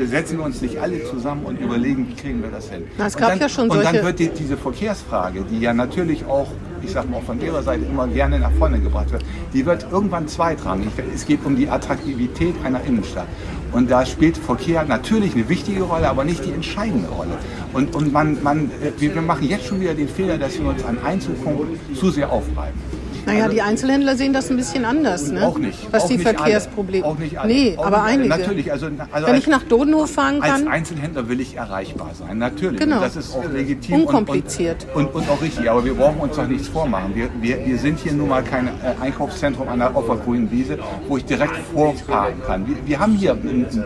[0.05, 2.83] setzen wir uns nicht alle zusammen und überlegen, wie kriegen wir das hin?
[2.97, 5.59] Na, es Und gab dann, ja schon Und solche- dann wird die, diese Verkehrsfrage, die
[5.59, 6.47] ja natürlich auch,
[6.81, 9.85] ich sag mal auch von Ihrer Seite immer gerne nach vorne gebracht wird, die wird
[9.91, 10.89] irgendwann zweitrangig.
[11.13, 13.27] Es geht um die Attraktivität einer Innenstadt.
[13.71, 17.37] Und da spielt Verkehr natürlich eine wichtige Rolle, aber nicht die entscheidende Rolle.
[17.73, 20.83] Und, und man, man, wir wir machen jetzt schon wieder den Fehler, dass wir uns
[20.83, 22.79] an Einzelpunkten zu sehr aufreiben.
[23.25, 25.45] Naja, die Einzelhändler sehen das ein bisschen anders, ne?
[25.47, 25.87] Auch nicht.
[25.91, 26.37] Was auch die nicht alle.
[26.37, 27.05] Verkehrsprobleme.
[27.05, 27.53] Auch nicht alle.
[27.53, 28.11] Nee, Auch aber nicht alle.
[28.13, 28.29] einige.
[28.29, 32.11] Natürlich, also, also Wenn als- ich nach Dodenhof fahren Als kann, Einzelhändler will ich erreichbar
[32.13, 32.79] sein, natürlich.
[32.79, 32.97] Genau.
[32.97, 34.87] Und das ist auch legitim und- Unkompliziert.
[34.93, 35.69] Und, und, und auch richtig.
[35.69, 37.15] Aber wir brauchen uns doch nichts vormachen.
[37.15, 41.17] Wir, wir, wir sind hier nun mal kein äh, Einkaufszentrum an der Opfergrünen Wiese, wo
[41.17, 42.67] ich direkt vorfahren kann.
[42.67, 43.85] Wir, wir haben hier ein, ein-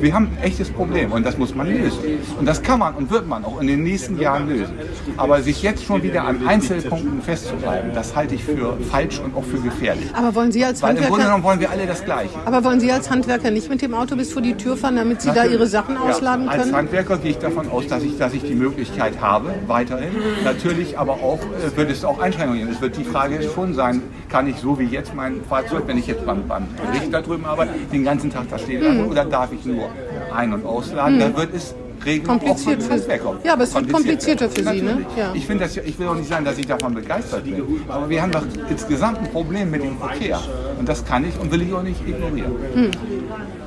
[0.00, 1.98] wir haben ein echtes Problem und das muss man lösen.
[2.38, 4.74] Und das kann man und wird man auch in den nächsten Jahren lösen.
[5.16, 9.44] Aber sich jetzt schon wieder an Einzelpunkten festzubleiben, das halte ich für falsch und auch
[9.44, 10.06] für gefährlich.
[10.14, 12.34] aber wollen Sie als Weil im Grunde Handwerker, genommen wollen wir alle das Gleiche.
[12.44, 15.20] aber wollen Sie als Handwerker nicht mit dem Auto bis vor die Tür fahren, damit
[15.22, 15.52] Sie da Natürlich.
[15.54, 16.76] Ihre Sachen Ja, ausladen Als können?
[16.76, 20.10] Handwerker gehe ich davon aus, dass ich, dass ich die Möglichkeit habe, weiterhin.
[20.44, 22.72] Natürlich, aber auch äh, wird es auch Einschränkungen geben.
[22.72, 26.06] Es wird die Frage schon sein, kann ich so wie jetzt mein Fahrzeug, wenn ich
[26.06, 29.64] jetzt beim, beim Richter drüben arbeite, den ganzen Tag da stehen lassen oder darf ich
[29.64, 29.88] nur
[30.34, 31.18] ein- und ausladen?
[31.18, 32.38] Dann wird es Regeln Hm.
[32.38, 33.34] Kompliziert auch für- Handwerker.
[33.44, 34.98] Ja, aber es wird komplizierter für Sie, ne?
[35.16, 35.30] Ja.
[35.34, 37.62] Ich, finde das, ich will auch nicht sagen, dass ich davon begeistert bin.
[37.88, 40.40] Aber wir haben doch insgesamt ein Problem mit dem Verkehr.
[40.78, 42.52] Und das kann ich und will ich auch nicht ignorieren.
[42.74, 42.90] Hm.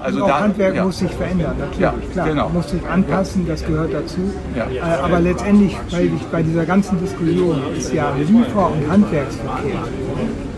[0.02, 0.84] Also auch da- Handwerk ja.
[0.86, 2.28] muss sich verändern, natürlich, Ja, klar.
[2.28, 2.50] genau.
[2.50, 4.20] Muss sich anpassen, das gehört dazu.
[4.56, 4.66] Ja.
[4.66, 9.80] Äh, aber letztendlich, weil ich bei dieser ganzen Diskussion ist ja Liefer- und Handwerksverkehr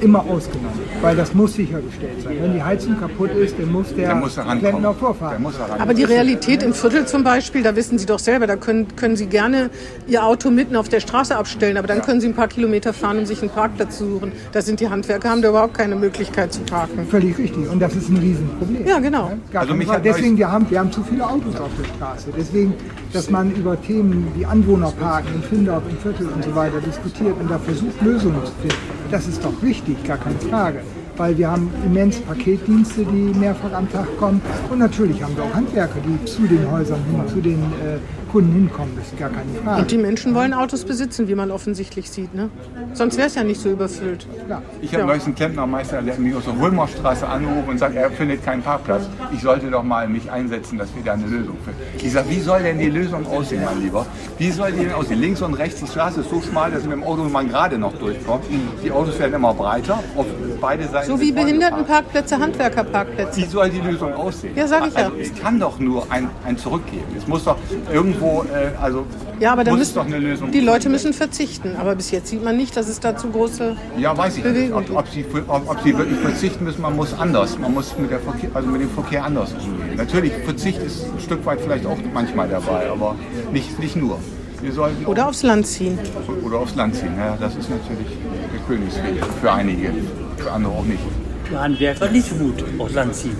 [0.01, 2.37] immer ausgenommen, weil das muss sichergestellt sein.
[2.41, 4.35] Wenn die Heizung kaputt ist, dann muss der, Der muss.
[4.35, 5.45] Klempner Der vorfahren.
[5.79, 9.15] Aber die Realität im Viertel zum Beispiel, da wissen Sie doch selber, da können, können
[9.15, 9.69] Sie gerne
[10.07, 13.19] Ihr Auto mitten auf der Straße abstellen, aber dann können Sie ein paar Kilometer fahren,
[13.19, 14.31] um sich einen Parkplatz zu suchen.
[14.51, 17.07] Da sind die Handwerker, haben da überhaupt keine Möglichkeit zu parken.
[17.09, 17.69] Völlig richtig.
[17.69, 18.85] Und das ist ein Riesenproblem.
[18.85, 19.31] Ja, genau.
[19.51, 22.29] Gar Also keine mich Deswegen, wir haben, wir haben zu viele Autos auf der Straße.
[22.37, 22.73] Deswegen,
[23.13, 27.49] dass man über Themen wie Anwohnerparken in Findorf, im Viertel und so weiter diskutiert und
[27.49, 28.75] da versucht, Lösungen zu finden,
[29.11, 30.81] das ist doch wichtig, gar keine Frage.
[31.17, 34.41] weil wir haben immens Paketdienste, die mehrfach am Tag kommen.
[34.69, 37.97] Und natürlich haben wir auch Handwerker, die zu den Häusern zu den äh,
[38.35, 38.91] Kunden hinkommen.
[38.97, 39.81] Das ist gar keine Frage.
[39.81, 42.35] Und die Menschen wollen Autos besitzen, wie man offensichtlich sieht.
[42.35, 42.49] Ne?
[42.91, 44.27] Sonst wäre es ja nicht so überfüllt.
[44.49, 44.61] Ja.
[44.81, 45.07] Ich habe ja.
[45.07, 49.07] neulich einen Klempnermeister, der mich aus der Römerstraße anruft und sagt, er findet keinen Parkplatz.
[49.31, 51.79] Ich sollte doch mal mich einsetzen, dass wir da eine Lösung finden.
[52.05, 54.05] Ich sage, wie soll denn die Lösung aussehen, mein Lieber?
[54.37, 55.21] Wie soll die denn aussehen?
[55.21, 57.93] Links und rechts, die Straße ist so schmal, dass mit dem Auto man gerade noch
[57.93, 58.43] durchkommt.
[58.83, 60.25] Die Autos werden immer breiter, auf
[60.59, 61.07] beide Seiten.
[61.07, 63.39] So wie Behindertenparkplätze, Handwerkerparkplätze.
[63.39, 64.53] Wie soll die Lösung aussehen?
[64.57, 65.05] Ja, sage ich ja.
[65.05, 67.05] Also, es kann doch nur ein, ein Zurückgeben.
[67.17, 67.57] Es muss doch
[67.93, 69.05] irgendwo, äh, also
[69.39, 71.75] ja, aber muss müssen, doch eine Lösung Die Leute müssen verzichten.
[71.77, 74.91] Aber bis jetzt sieht man nicht, dass es dazu große Ja, weiß ich Bewegung nicht.
[74.91, 77.57] Ob, ob, sie, ob, ob sie wirklich verzichten müssen, man muss anders.
[77.57, 79.95] Man muss mit, der Verkehr, also mit dem Verkehr anders umgehen.
[79.97, 83.15] Natürlich, Verzicht ist ein Stück weit vielleicht auch manchmal dabei, aber
[83.51, 84.19] nicht, nicht nur.
[84.61, 85.99] Wir sollten Oder aufs Land ziehen.
[86.43, 87.13] Oder aufs Land ziehen.
[87.17, 88.07] Ja, das ist natürlich
[88.51, 89.91] der Königsweg für einige,
[90.37, 91.03] für andere auch nicht.
[91.43, 93.35] Für Handwerker nicht so gut aufs Land ziehen.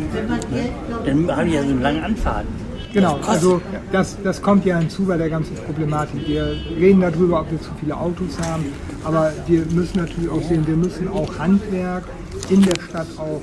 [1.06, 2.46] Dann habe ich ja so eine lange Anfahrt.
[2.96, 6.30] Genau, also das, das kommt ja hinzu bei der ganzen Problematik.
[6.30, 8.68] Wir reden darüber, ob wir zu viele Autos haben,
[9.04, 12.06] aber wir müssen natürlich auch sehen, wir müssen auch Handwerk
[12.50, 13.42] in der Stadt auch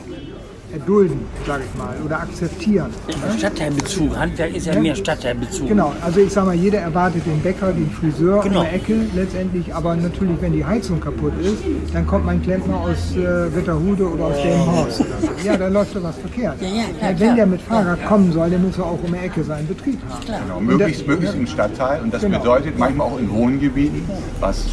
[0.72, 2.90] erdulden, sage ich mal, oder akzeptieren.
[3.38, 4.80] Stadtteilbezug, Handwerk ist ja, Ja.
[4.80, 5.68] mehr Stadtteilbezug.
[5.68, 8.62] Genau, also ich sage mal, jeder erwartet den Bäcker, den Friseur Genau.
[8.62, 11.62] der Ecke letztendlich, aber natürlich, wenn die Heizung kaputt ist,
[11.94, 15.28] dann kommt mein Klempner aus äh, Witterhude oder aus oder so.
[15.46, 16.56] Ja, da läuft doch was verkehrt.
[16.60, 17.34] Ja, ja, klar, wenn klar.
[17.36, 20.24] der mit Fahrrad kommen soll, dann muss er auch um die Ecke seinen Betrieb haben.
[20.44, 22.00] Genau, möglichst, möglichst im Stadtteil.
[22.02, 22.38] Und das Genau.
[22.38, 24.02] bedeutet manchmal auch in Wohngebieten,
[24.40, 24.64] was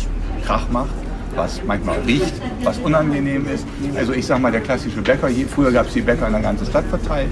[0.45, 0.89] Krach macht,
[1.35, 3.65] was manchmal riecht, was unangenehm ist.
[3.97, 6.65] Also ich sage mal, der klassische Bäcker, früher gab es die Bäcker in der ganzen
[6.65, 7.29] Stadt verteilt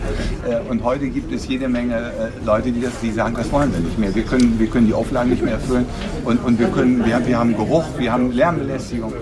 [0.47, 3.71] äh, und heute gibt es jede Menge äh, Leute, die, das, die sagen, das wollen
[3.73, 4.13] wir nicht mehr.
[4.13, 5.85] Wir können, wir können die Auflagen nicht mehr erfüllen
[6.25, 9.13] und, und wir, können, wir, wir haben Geruch, wir haben Lärmbelästigung.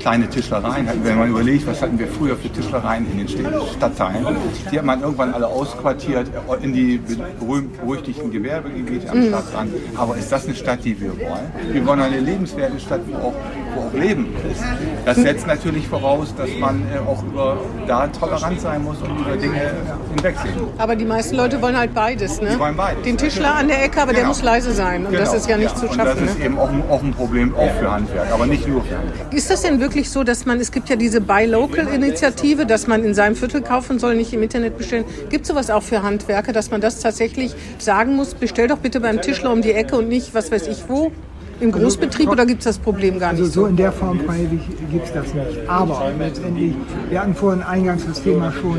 [0.00, 4.26] Kleine Tischlereien, wenn man überlegt, was hatten wir früher für Tischlereien in den Stadtteilen,
[4.72, 6.98] die hat man irgendwann alle ausquartiert äh, in die
[7.38, 9.74] berühmt-berüchtigten Gewerbegebiete am Stadtrand.
[9.96, 11.52] Aber ist das eine Stadt, die wir wollen?
[11.70, 13.34] Wir wollen eine lebenswerte Stadt, wo auch,
[13.74, 14.62] wo auch Leben ist.
[15.04, 19.36] Das setzt natürlich voraus, dass man äh, auch über da tolerant sein muss und über
[19.36, 19.70] Dinge
[20.14, 20.54] hinwegsehen.
[20.78, 22.40] Aber die meisten Leute wollen halt beides.
[22.40, 22.52] Ne?
[22.54, 23.02] Die wollen beides.
[23.02, 24.28] Den Tischler an der Ecke, aber der Genau.
[24.28, 25.04] muss leise sein.
[25.04, 26.20] Und das Genau, ist ja nicht zu Und schaffen.
[26.22, 26.44] das ist Ne?
[26.46, 29.32] eben auch, ein- auch ein Problem auch für Handwerk, aber nicht nur für Handwerk.
[29.34, 33.04] Ist das denn wirklich so, dass man, es gibt ja diese Buy Local-Initiative, dass man
[33.04, 35.04] in seinem Viertel kaufen soll, nicht im Internet bestellen.
[35.28, 39.20] Gibt sowas auch für Handwerker, dass man das tatsächlich sagen muss, bestell doch bitte beim
[39.20, 41.12] Tischler um die Ecke und nicht, was weiß ich wo?
[41.60, 43.66] Im Großbetrieb oder gibt es das Problem gar Also nicht so so?
[43.66, 45.68] in der Form freiwillig gibt es das nicht.
[45.68, 46.74] Aber letztendlich,
[47.08, 48.78] wir hatten vorhin eingangs das Thema schon,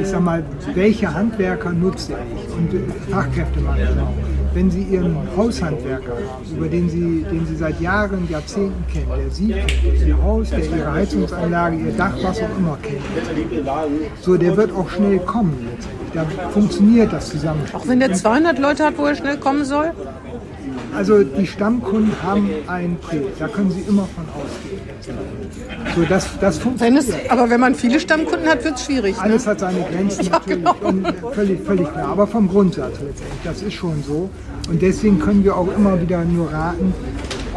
[0.00, 4.54] ich sag mal, welche Handwerker nutze ich und äh, Fachkräftemangel auch.
[4.54, 9.30] Wenn Sie Ihren Haushandwerker haben, über den Sie, den Sie seit Jahren, Jahrzehnten kennen, der
[9.30, 13.02] Sie kennt, Ihr Haus, der Ihre Heizungsanlage, Ihr Dach, was auch immer kennt,
[14.20, 15.98] so der wird auch schnell kommen letztendlich.
[16.14, 17.60] Da funktioniert das zusammen.
[17.74, 19.90] Auch wenn der 200 Leute hat, wo er schnell kommen soll?
[20.98, 24.80] Also die Stammkunden haben ein Projekt, da können Sie immer von ausgehen.
[25.94, 27.04] So, das, das Wenn funktioniert.
[27.04, 29.14] es, aber wenn man viele Stammkunden hat, wird es schwierig.
[29.16, 29.22] Ne?
[29.22, 30.74] Alles hat seine Grenzen Ja, natürlich, genau.
[30.82, 32.08] und völlig, völlig klar.
[32.08, 34.28] Aber vom Grundsatz letztendlich, das ist schon so.
[34.68, 36.92] Und deswegen können wir auch immer wieder nur raten,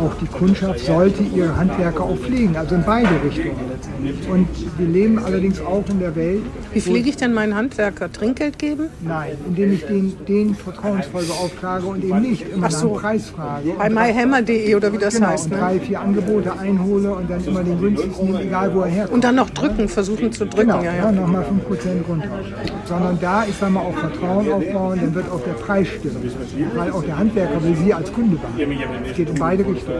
[0.01, 4.29] auch die Kundschaft sollte ihre Handwerker auch pflegen, also in beide Richtungen letztendlich.
[4.29, 6.41] Und wir leben allerdings auch in der Welt,
[6.73, 8.11] Wie pflege ich denn meinen Handwerker?
[8.11, 8.87] Trinkgeld geben?
[9.01, 12.89] nein, indem ich den, den vertrauensvoll beauftrage und eben nicht immer Ach so.
[12.89, 13.71] dem Preis frage.
[13.77, 15.45] Bei myhammer.de oder wie das genau, heißt.
[15.45, 15.57] und Ne?
[15.57, 19.13] drei, vier Angebote einhole und dann immer den günstigsten nehme, egal wo er herkommt.
[19.15, 20.69] Und dann noch drücken, versuchen zu drücken.
[20.69, 21.11] Genau, ja, ja, ja.
[21.11, 22.27] nochmal 5% runter.
[22.85, 26.31] Sondern da, ich sag mal, auch Vertrauen aufbauen, dann wird auch der Preis stimmen.
[26.75, 28.79] Weil auch der Handwerker will Sie als Kunde behandeln.
[29.09, 29.90] Es geht in beide Richtungen.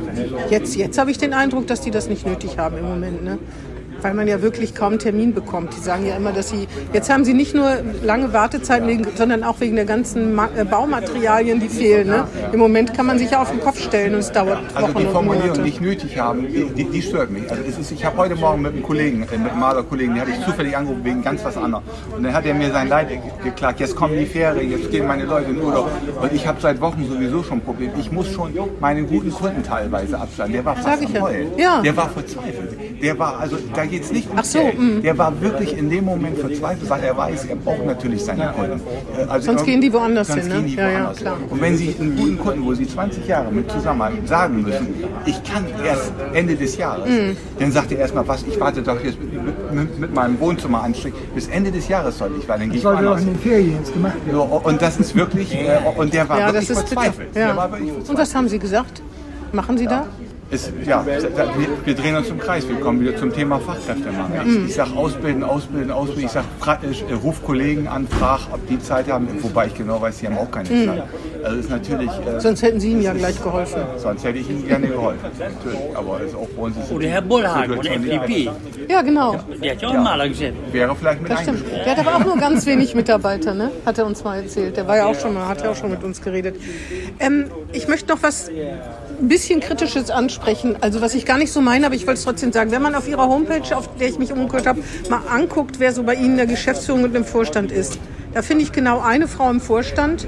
[0.49, 3.23] Jetzt, jetzt habe ich den Eindruck, dass die das nicht nötig haben im Moment.
[3.23, 3.37] Ne?
[4.01, 5.75] Weil man ja wirklich kaum einen Termin bekommt.
[5.75, 6.67] Die sagen ja immer, dass sie.
[6.93, 7.69] Jetzt haben sie nicht nur
[8.03, 12.07] lange Wartezeiten, wegen, sondern auch wegen der ganzen Ma äh, Baumaterialien, die fehlen.
[12.07, 12.25] Ne?
[12.51, 14.97] Im Moment kann man sich ja auf den Kopf stellen und es dauert Also Wochen
[14.99, 15.61] die Formulierung Monate.
[15.61, 17.49] nicht nötig haben, die, die, die stört mich.
[17.49, 20.31] Also ist, ich habe heute Morgen mit einem Kollegen, äh, mit einem Malerkollegen, den hatte
[20.31, 21.83] ich zufällig angerufen wegen ganz was anderem.
[22.15, 25.07] Und dann hat er mir sein Leid ge- geklagt, jetzt kommen die Ferien, jetzt gehen
[25.07, 25.89] meine Leute in Urlaub.
[26.21, 27.93] Und ich habe seit Wochen sowieso schon Probleme.
[27.99, 30.53] Ich muss schon meinen guten Kunden teilweise abschlagen.
[30.53, 31.21] Der war fast ich am ja.
[31.21, 31.47] Heulen.
[31.57, 31.81] Ja.
[31.81, 32.77] Der war verzweifelt.
[33.01, 34.79] Der war, also da geht es nicht um Ach so, Geld.
[34.79, 35.01] mm.
[35.03, 38.81] Der war wirklich in dem Moment verzweifelt, weil er weiß, er braucht natürlich seine Kunden.
[39.15, 40.55] Äh, Also Sonst gehen die woanders sonst hin, ne?
[40.55, 41.37] Gehen die Ja, ja, woanders klar.
[41.37, 41.47] hin.
[41.49, 44.87] Und wenn Sie einen guten Kunden, wo Sie 20 Jahre mit zusammenarbeiten, sagen müssen,
[45.25, 47.37] ich kann erst Ende des Jahres, Mhm.
[47.59, 51.13] dann sagt er erstmal, was, ich warte doch jetzt mit, mit, mit meinem Wohnzimmer anstrich,
[51.35, 53.27] bis Ende des Jahres soll ich, weil dann gehe ich Sollte doch woanders.
[53.27, 54.35] in den Ferien jetzt gemacht werden.
[54.37, 57.29] So, und das ist wirklich, äh, und der war Ja, wirklich das verzweifelt.
[57.35, 57.47] Ja.
[57.47, 58.19] Der war wirklich Und verzweifelt.
[58.19, 59.01] was haben Sie gesagt?
[59.51, 60.05] Machen Sie da?
[60.51, 61.21] Es, ja, wir,
[61.85, 62.67] wir, drehen uns im Kreis.
[62.67, 64.41] Wir kommen wieder zum Thema Fachkräftemangel.
[64.45, 66.25] Ich, ich sage ausbilden, ausbilden, ausbilden.
[66.25, 66.45] Ich sage,
[67.09, 69.29] äh, ruf Kollegen an, frag, ob die Zeit haben.
[69.41, 70.85] Wobei ich genau weiß, sie haben auch keine mhm.
[70.87, 71.03] Zeit.
[71.43, 72.09] Also ist natürlich.
[72.09, 73.81] Äh, sonst hätten Sie ihm ja gleich geholfen.
[73.95, 75.19] Sonst hätte ich ihm gerne geholfen.
[75.39, 75.95] Natürlich.
[75.95, 78.49] Aber ist auch bei uns ist Oder Herr Bullhagen oder FDP.
[78.89, 79.37] Ja, genau.
[79.63, 80.57] Der hat ja auch einen Malergeschäft.
[80.73, 81.63] Wäre vielleicht mit das stimmt.
[81.85, 83.71] Der hat aber auch nur ganz wenig Mitarbeiter, ne?
[83.85, 84.75] Hat er uns mal erzählt.
[84.75, 86.57] Der war ja auch schon mal, hat ja auch schon mit uns geredet.
[87.19, 88.49] Ähm, ich möchte noch was
[89.21, 90.75] ein bisschen Kritisches ansprechen.
[90.81, 92.71] Also was ich gar nicht so meine, aber ich wollte es trotzdem sagen.
[92.71, 96.03] Wenn man auf Ihrer Homepage, auf der ich mich umgehört habe, mal anguckt, wer so
[96.03, 97.99] bei Ihnen in der Geschäftsführung und im Vorstand ist,
[98.33, 100.27] da finde ich genau eine Frau im Vorstand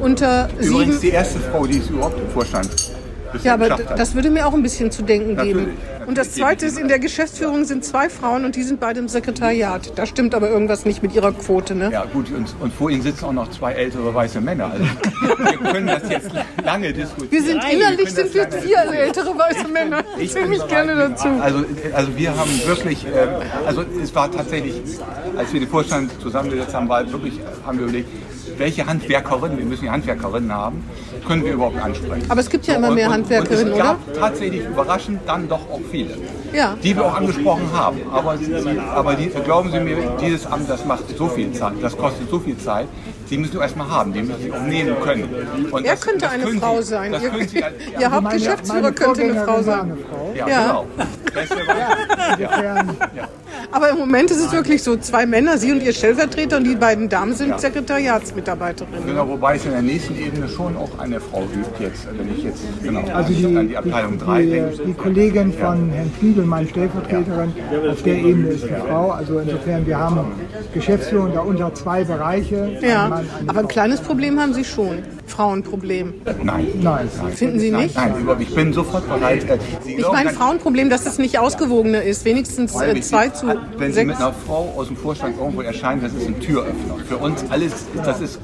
[0.00, 1.00] unter Übrigens sieben...
[1.00, 2.95] die erste Frau, die ist überhaupt im Vorstand
[3.42, 5.66] ja, aber das würde mir auch ein bisschen zu denken Natürlich.
[5.66, 5.76] geben.
[6.06, 9.08] Und das Zweite ist, in der Geschäftsführung sind zwei Frauen und die sind beide im
[9.08, 9.92] Sekretariat.
[9.96, 11.90] Da stimmt aber irgendwas nicht mit ihrer Quote, ne?
[11.92, 14.70] Ja gut, und, und vor Ihnen sitzen auch noch zwei ältere weiße Männer.
[14.70, 16.30] Also wir können das jetzt
[16.64, 17.32] lange diskutieren.
[17.32, 20.04] Wir sind innerlich sind wir vier ältere weiße Männer.
[20.18, 21.28] Ich zähle mich gerne dazu.
[21.40, 24.80] Also, also wir haben wirklich, äh, also es war tatsächlich,
[25.36, 28.08] als wir den Vorstand zusammengesetzt haben, war wirklich, haben wir überlegt,
[28.58, 30.84] welche Handwerkerinnen, wir müssen ja Handwerkerinnen haben,
[31.26, 32.30] können wir überhaupt ansprechen.
[32.30, 33.98] Aber es gibt ja immer mehr Handwerkerinnen, oder?
[34.06, 36.16] es gab tatsächlich überraschend dann doch auch viele,
[36.52, 36.76] ja.
[36.82, 38.00] die wir auch angesprochen haben.
[38.12, 38.38] Aber,
[38.94, 42.38] aber die, glauben Sie mir, dieses Amt, das macht so viel Zeit, das kostet so
[42.38, 42.86] viel Zeit,
[43.28, 45.28] Sie müssen erstmal haben, die müssen Sie auch nehmen können.
[45.70, 47.12] Und er das, könnte das eine Frau Sie, sein.
[47.12, 47.64] Ihr, Sie,
[47.98, 49.98] Ihr Hauptgeschäftsführer könnte eine Frau sein.
[50.34, 50.62] Ja, ja.
[50.62, 50.86] genau.
[52.38, 53.28] ja.
[53.72, 56.76] Aber im Moment ist es wirklich so, zwei Männer, Sie und Ihr Stellvertreter und die
[56.76, 57.58] beiden Damen sind ja.
[57.58, 59.06] Sekretariatsmitarbeiterinnen.
[59.06, 62.44] Genau, wobei es in der nächsten Ebene schon auch eine Frau gibt jetzt, wenn ich
[62.44, 64.82] jetzt genau also die, an die Abteilung 3 denke.
[64.86, 67.52] Die Kollegin von Herrn Fliegel, meine Stellvertreterin,
[67.90, 69.10] auf der Ebene ist eine Frau.
[69.10, 70.32] Also insofern, wir haben
[70.72, 72.78] Geschäftsführung darunter zwei Bereiche.
[72.80, 75.02] Ja, Mann, aber ein kleines Problem haben Sie schon.
[75.26, 76.14] Frauenproblem.
[76.42, 76.68] Nein.
[76.80, 77.08] Nein.
[77.34, 77.96] Finden Sie nicht?
[77.96, 79.48] Nein, nein ich bin sofort bereit.
[79.48, 82.24] Äh, ich meine Frauenproblem, dass es nicht ausgewogener ist.
[82.24, 86.14] Wenigstens äh, zwei zu Wenn Sie mit einer Frau aus dem Vorstand irgendwo erscheinen, das
[86.14, 86.96] ist ein Türöffner.
[87.08, 87.72] Für uns alles,
[88.04, 88.40] das ist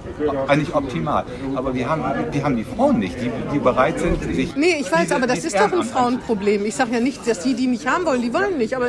[0.49, 1.25] eigentlich optimal.
[1.55, 4.57] Aber wir haben, die haben die Frauen nicht, die, die bereit sind, sich.
[4.57, 6.67] Nee, ich weiß, diese, aber das ist doch ein Frauenproblem.
[6.67, 8.75] Ich sage ja nicht, dass die, die nicht haben wollen, die wollen nicht.
[8.75, 8.89] Aber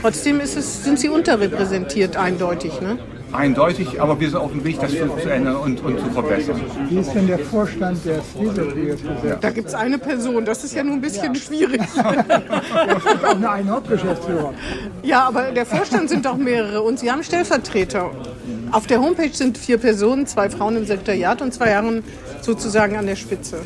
[0.00, 2.80] trotzdem ist es, sind sie unterrepräsentiert, eindeutig.
[2.80, 2.98] Ne?
[3.32, 6.60] Eindeutig, aber wir sind auf dem Weg, das zu, zu ändern und, und, zu verbessern.
[6.88, 9.40] Wie ist denn der Vorstand der Spielberg?
[9.40, 11.40] Da gibt es eine Person, das ist ja nur ein bisschen ja.
[11.40, 11.80] schwierig.
[12.98, 14.54] Es gibt auch nur einen Hauptgeschäftsführer.
[15.02, 18.10] Ja, aber der Vorstand sind doch mehrere und Sie haben Stellvertreter.
[18.72, 22.02] Auf der Homepage sind vier Personen, zwei Frauen im Sekretariat und zwei Herren
[22.42, 23.58] sozusagen an der Spitze.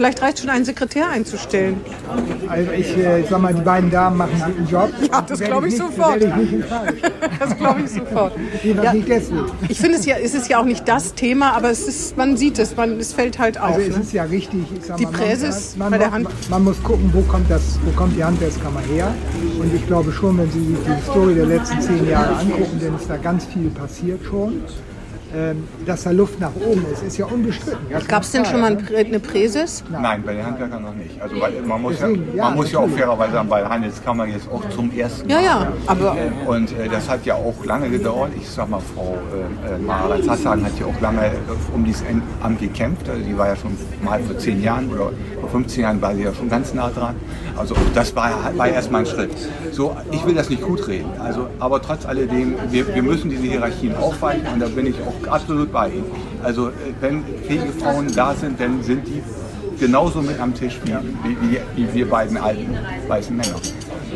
[0.00, 1.78] Vielleicht reicht schon einen Sekretär einzustellen.
[2.48, 4.90] Also ich äh, sag mal, die beiden Damen machen einen guten Job.
[5.12, 6.22] Ja, das glaube ich, ich sofort.
[6.22, 8.32] Ich das glaube ich sofort.
[8.64, 8.94] Ja,
[9.68, 12.38] ich finde es ja, es ist ja auch nicht das Thema, aber es ist, man
[12.38, 13.74] sieht es, man, es fällt halt auf.
[13.74, 14.02] Also es ne?
[14.02, 14.62] ist ja richtig.
[14.80, 16.28] Sag die Präses man, man, bei der Hand.
[16.48, 19.12] Man muss gucken, wo kommt, das, wo kommt die Handwerkskammer her.
[19.60, 22.96] Und ich glaube schon, wenn Sie sich die Story der letzten zehn Jahre angucken, dann
[22.96, 24.62] ist da ganz viel passiert schon.
[25.34, 27.78] Ähm, dass da Luft nach oben ist, ist ja unbestritten.
[28.08, 29.84] Gab es denn schon mal eine Präses?
[29.90, 30.02] Nein.
[30.02, 31.20] Nein, bei den Handwerkern noch nicht.
[31.20, 34.26] Also weil, man muss, Deswegen, ja, man muss ja, auch fairerweise sagen, bei der Handelskammer
[34.26, 35.34] jetzt auch zum ersten Mal.
[35.34, 36.16] Ja, ja, aber...
[36.46, 38.32] Und äh, das hat ja auch lange gedauert.
[38.36, 41.30] Ich sag mal, Frau äh, äh Mara Zassagen hat ja auch lange äh,
[41.74, 42.02] um dieses
[42.42, 43.08] Amt gekämpft.
[43.08, 46.22] Also die war ja schon mal vor zehn Jahren oder vor 15 Jahren war sie
[46.22, 47.16] ja schon ganz nah dran.
[47.56, 49.30] Also das war, war erstmal ein Schritt.
[49.72, 51.10] So, ich will das nicht gut reden.
[51.18, 55.19] Also, aber trotz alledem, wir, wir müssen diese Hierarchien aufweichen und da bin ich auch
[55.28, 56.04] absolut bei Ihnen.
[56.42, 59.22] Also äh, wenn fähige Frauen da sind, dann sind die
[59.78, 60.92] genauso mit am Tisch wie,
[61.40, 62.76] wie, wie wir beiden alten
[63.08, 63.56] weißen Männer.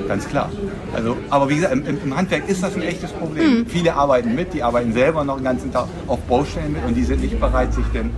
[0.09, 0.51] Ganz klar.
[0.95, 3.61] Also, aber wie gesagt, im, im Handwerk ist das ein echtes Problem.
[3.61, 3.67] Mhm.
[3.67, 7.05] Viele arbeiten mit, die arbeiten selber noch den ganzen Tag auf Baustellen mit und die
[7.05, 8.11] sind nicht bereit, sich denn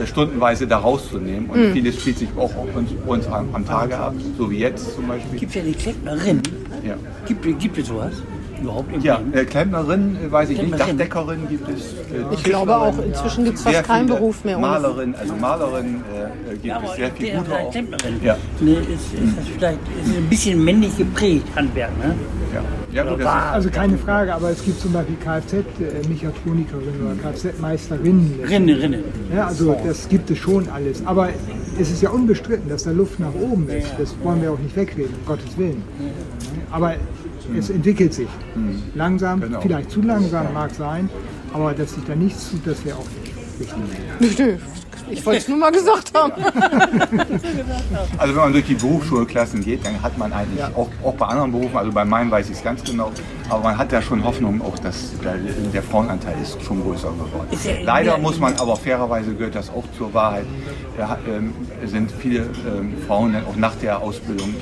[0.00, 1.50] äh, stundenweise da rauszunehmen.
[1.50, 1.72] Und mhm.
[1.72, 5.40] vieles spielt sich auch uns, uns am, am, Tage ab, so wie jetzt zum Beispiel.
[5.40, 6.42] Gibt es ja die Klempnerin?
[6.84, 6.94] Ja.
[7.26, 8.14] Gibt, gibt es sowas?
[8.60, 9.08] Überhaupt irgendwie?
[9.08, 11.92] Ja, äh, Klempnerin, äh, weiß ich nicht, Dachdeckerin gibt es.
[11.92, 14.58] Äh, ich glaube auch, inzwischen gibt es fast keinen Beruf mehr.
[14.58, 17.70] Malerin, also Malerin äh, gibt ja, es sehr viel gute auch.
[17.70, 18.36] Klempnerin, ja.
[18.60, 22.14] ne, ist, ist das vielleicht ist ein bisschen männlich geprägt, Handwerk, ne?
[22.54, 22.62] Ja.
[22.92, 28.40] Ja, gut, ist, also keine Frage, aber es gibt zum Beispiel Kfz-Mechatronikerin oder Kfz-Meisterinnen.
[28.48, 29.04] Rinne, Rinne.
[29.34, 31.04] Ja, also das gibt es schon alles.
[31.04, 31.28] Aber
[31.78, 33.92] es ist ja unbestritten, dass da Luft nach oben ist.
[33.98, 35.82] Das wollen wir auch nicht wegreden, um Gottes Willen.
[36.70, 36.94] Aber
[37.56, 38.28] es entwickelt sich.
[38.54, 38.82] Mhm.
[38.94, 39.60] Langsam, genau.
[39.60, 41.08] vielleicht zu langsam mag sein,
[41.52, 43.06] aber dass sich da nichts tut, das wäre auch
[44.20, 44.60] nicht richtig.
[45.08, 46.32] Ich wollte es nur mal gesagt haben.
[48.18, 50.70] also wenn man durch die Berufsschulklassen geht, dann hat man eigentlich ja.
[50.74, 53.12] auch, auch bei anderen Berufen, also bei meinem weiß ich es ganz genau,
[53.48, 55.36] Aber man hat ja schon Hoffnung, auch dass der,
[55.72, 57.46] der Frauenanteil ist schon größer geworden.
[57.64, 60.46] Ja- Leider muss man aber fairerweise gehört das auch zur Wahrheit.
[60.98, 61.54] Ja, ähm,
[61.84, 64.54] sind viele ähm, Frauen dann auch nach der Ausbildung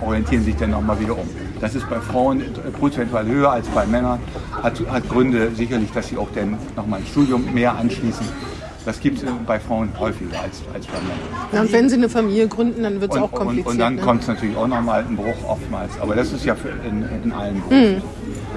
[0.00, 1.28] orientieren sich dann nochmal wieder um.
[1.60, 2.42] Das ist bei Frauen
[2.78, 4.20] prozentual höher als bei Männern.
[4.62, 8.26] Hat, hat Gründe sicherlich, dass sie auch dann nochmal ein Studium mehr anschließen.
[8.84, 11.18] Das gibt es bei Frauen häufiger als, als bei Männern.
[11.52, 13.66] Ja, und wenn sie eine Familie gründen, dann wird es Und, auch und, kompliziert.
[13.66, 14.02] und dann ne?
[14.02, 15.90] kommt es natürlich auch nochmal ein Bruch oftmals.
[16.00, 17.60] Aber das ist ja für in, in allen.
[17.60, 18.02] Berufen.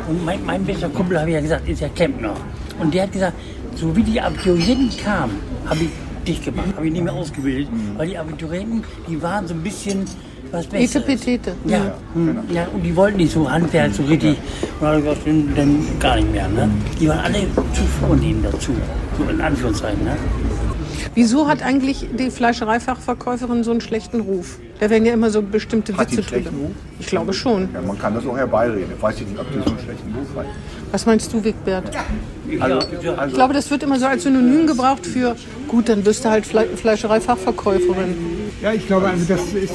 [0.08, 2.34] Und mein, mein bester Kumpel, habe ich ja gesagt, ist ja Klempner.
[2.80, 3.34] Und der hat gesagt,
[3.76, 5.34] so wie die Abiturienten kamen,
[5.66, 5.90] habe ich
[6.28, 10.06] dich gemacht, habe ich nicht mehr ausgebildet, weil die Abiturienten, die waren so ein bisschen
[10.52, 10.96] was Besseres.
[10.96, 11.54] Etepetete.
[11.66, 14.38] Ja, hm, ja, und die wollten nicht so Handwerk, so richtig.
[14.80, 16.48] Und dann ich gesagt, dann, gar nicht mehr.
[16.48, 16.70] Ne?
[17.00, 17.40] Die waren alle
[17.74, 18.72] zu vornehm dazu,
[19.18, 20.04] so in Anführungszeichen.
[20.04, 20.18] Ne?
[21.14, 24.60] Wieso hat eigentlich die Fleischereifachverkäuferin so einen schlechten Ruf?
[24.80, 26.50] Da werden ja immer so bestimmte Hat Witze drüber.
[26.50, 26.72] Ruf?
[27.00, 27.70] Ich glaube schon.
[27.74, 28.94] Ja, man kann das auch herbeireden.
[28.96, 30.46] Ich weiß nicht, ob die so einen schlechten Ruf hat.
[30.92, 31.92] Was meinst du, Wigbert?
[32.60, 35.36] Also, Ich also, glaube, das wird immer so als Synonym gebraucht für,
[35.68, 38.41] gut, dann bist du halt Fle Fleischereifachverkäuferin.
[38.62, 39.74] Ja, ich glaube, also das ist,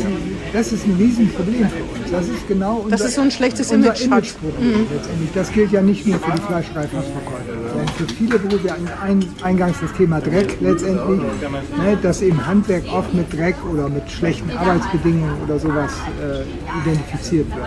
[0.53, 2.11] das ist ein Riesenproblem für uns.
[2.11, 4.03] Das ist genau unser, Das ist so ein schlechtes Image.
[4.03, 5.31] Imageproblem letztendlich.
[5.35, 8.73] Das gilt ja nicht nur für die Fleischereifachverkäufer, sondern für viele Berufe.
[9.03, 14.09] Ein, eingangs das Thema Dreck letztendlich, ne, dass eben Handwerk oft mit Dreck oder mit
[14.09, 15.91] schlechten Arbeitsbedingungen oder sowas
[16.23, 17.67] äh, identifiziert wird.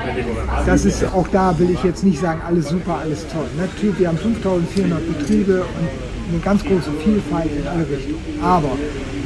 [0.66, 3.46] Das ist auch da will ich jetzt nicht sagen, alles super, alles toll.
[3.58, 8.40] Natürlich, wir haben 5400 Betriebe und eine ganz große Vielfalt in alle Richtungen.
[8.42, 8.72] Aber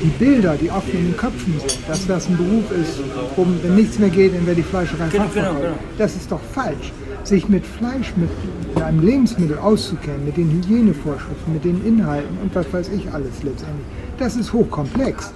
[0.01, 2.99] die Bilder, die oft in den Köpfen sind, dass das ein Beruf ist,
[3.37, 5.75] um, wenn nichts mehr geht, dann wäre die Fleischerei Genau, genau, genau.
[5.97, 6.91] Das ist doch falsch.
[7.23, 8.29] Sich mit Fleisch, mit,
[8.73, 13.43] mit einem Lebensmittel auszukennen, mit den Hygienevorschriften, mit den Inhalten und was weiß ich alles
[13.43, 13.85] letztendlich,
[14.19, 15.31] das ist hochkomplex.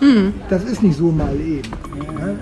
[0.49, 1.69] Das ist nicht so mal eben.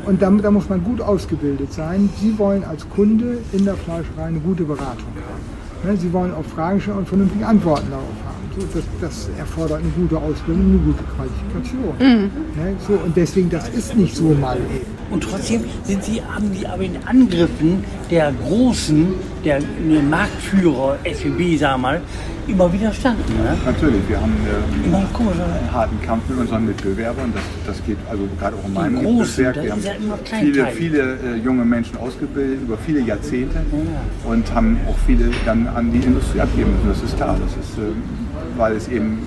[0.06, 2.10] Und da, da muss man gut ausgebildet sein.
[2.20, 5.92] Sie wollen als Kunde in der Fleischerei eine gute Beratung haben.
[5.92, 8.45] Ne, Sie wollen auf Fragen stellen und vernünftige Antworten darauf haben.
[8.74, 12.30] Das, das erfordert eine gute Ausbildung, eine gute Qualifikation.
[12.56, 14.86] Ne, so, und deswegen, das ist nicht so mal eben.
[15.12, 19.14] Und trotzdem sind sie, haben sie aber in Angriffen der Großen,
[19.44, 22.02] der, der Marktführer SWB, sag mal,
[22.48, 23.24] immer widerstanden.
[23.38, 23.58] Ne?
[23.66, 27.34] natürlich, wir haben äh, Immer komisch, einen harten Kampf mit unseren Mitbewerbern.
[27.34, 30.76] Das, das geht also gerade auch in meinem das Wir haben ja immer viele, kleinteilig.
[30.78, 33.58] viele äh, junge Menschen ausgebildet über viele Jahrzehnte
[34.26, 36.90] und haben auch viele dann an die Industrie abgeben müssen.
[36.90, 37.38] Das ist klar.
[37.40, 37.82] Das ist, äh,
[38.58, 39.20] weil es eben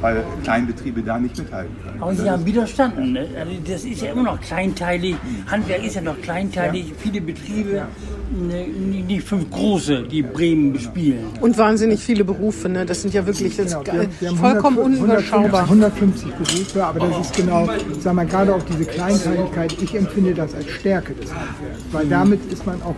[0.00, 2.00] weil Kleinbetriebe da nicht mithalten können.
[2.00, 3.14] Aber sie haben widerstanden.
[3.14, 3.26] Ne?
[3.36, 5.16] Also das ist ja immer noch kleinteilig.
[5.50, 6.92] Handwerk ist ja noch kleinteilig.
[6.98, 7.82] Viele Betriebe,
[8.30, 8.66] ne,
[9.08, 11.24] nicht fünf große, die Bremen bespielen.
[11.40, 12.86] Und wahnsinnig viele Berufe, ne?
[12.86, 15.62] Das sind ja wirklich Genau, wir haben- wir haben vollkommen 150 unüberschaubar.
[15.68, 17.68] 150 Berufe, aber das ist genau,
[17.98, 22.52] sag mal, gerade auch diese Kleinteiligkeit, ich empfinde das als Stärke des Handwerks, weil damit
[22.52, 22.94] ist man auch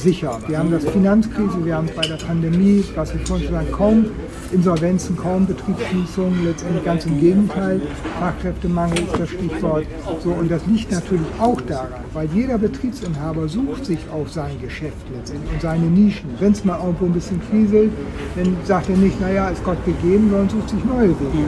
[0.00, 0.38] krisensicher.
[0.46, 4.06] Wir haben das Finanzkrise, wir haben bei der Pandemie, was wir vorhin schon sagen, kaum
[4.52, 7.80] Insolvenzen, kaum Betriebsschließungen, letztendlich ganz im Gegenteil.
[8.18, 9.86] Fachkräftemangel ist das Stichwort.
[10.24, 15.06] So, und das liegt natürlich auch daran, weil jeder Betriebsinhaber sucht sich auf sein Geschäft
[15.14, 16.30] letztendlich und seine Nischen.
[16.38, 17.92] Wenn es mal irgendwo ein bisschen kriselt,
[18.36, 21.44] dann sagt er nicht, naja, ist Gott gegeben, sondern sucht sich neue Wege.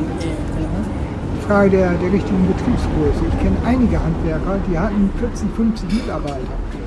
[1.47, 3.25] Frage der, der richtigen Betriebsgröße.
[3.29, 6.39] Ich kenne einige Handwerker, die hatten 40, 50 Mitarbeiter.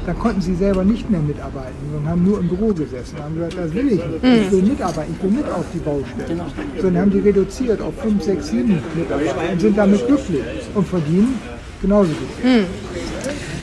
[0.06, 3.18] Da konnten sie selber nicht mehr mitarbeiten, sondern haben nur im Büro gesessen.
[3.22, 4.46] Haben gesagt, das will ich nicht.
[4.46, 6.46] Ich will mitarbeiten, ich will mit auf die Baustelle.
[6.78, 10.44] So, dann haben die reduziert auf 5, 6, 7 Mitarbeiter und sind damit glücklich
[10.76, 11.40] und verdienen
[11.82, 12.66] genauso gut.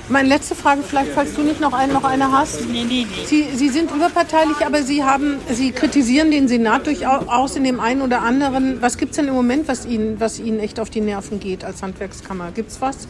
[0.09, 2.69] Meine letzte Frage, vielleicht, falls du nicht noch, einen, noch eine hast.
[2.69, 3.25] Nee, nee, nee.
[3.25, 8.03] Sie, Sie sind überparteilich, aber Sie, haben, Sie kritisieren den Senat durchaus in dem einen
[8.03, 8.83] oder anderen.
[8.83, 11.65] Was gibt es denn im Moment, was Ihnen, was Ihnen echt auf die Nerven geht
[11.65, 12.51] als Handwerkskammer?
[12.51, 13.09] Gibt es was?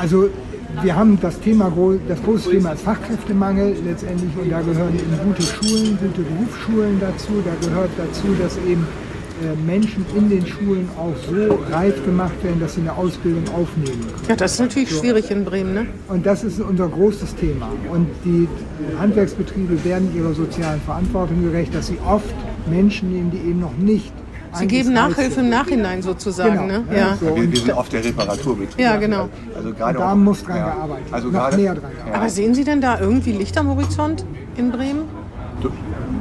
[0.00, 0.28] Also
[0.82, 1.72] wir haben das Thema,
[2.08, 7.32] das große Thema ist Fachkräftemangel letztendlich und da gehören eben gute Schulen, gute Berufsschulen dazu.
[7.44, 8.86] Da gehört dazu, dass eben
[9.42, 14.00] äh, Menschen in den Schulen auch so reif gemacht werden, dass sie eine Ausbildung aufnehmen
[14.00, 14.28] können.
[14.28, 15.86] Ja, das ist natürlich schwierig in Bremen, ne?
[16.08, 17.68] Und das ist unser großes Thema.
[17.92, 18.48] Und die
[18.98, 22.34] Handwerksbetriebe werden ihrer sozialen Verantwortung gerecht, dass sie oft
[22.68, 24.12] Menschen nehmen, die eben noch nicht
[24.54, 26.84] Sie geben Nachhilfe im Nachhinein sozusagen, Genau, ne?
[26.96, 27.34] ja, so.
[27.36, 28.78] Wir, wir sind auf der Reparaturbetrieb.
[28.78, 29.28] Ja, genau.
[29.56, 32.14] Also gerade da auch- muss dran ja, gearbeitet Also noch gerade, mehr dran gearbeitet.
[32.20, 34.24] Aber sehen Sie denn da irgendwie Licht am Horizont
[34.56, 35.02] in Bremen?
[35.60, 35.70] Do-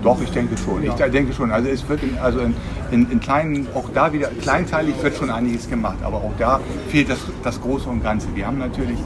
[0.03, 0.83] Doch, ich denke schon.
[0.83, 1.51] Ich denke schon.
[1.51, 2.53] Also es wird in, also in,
[2.91, 6.59] in, in kleinen, auch da wieder kleinteilig wird schon einiges gemacht, aber auch da
[6.89, 8.27] fehlt das, das Große und Ganze.
[8.35, 8.97] Wir haben natürlich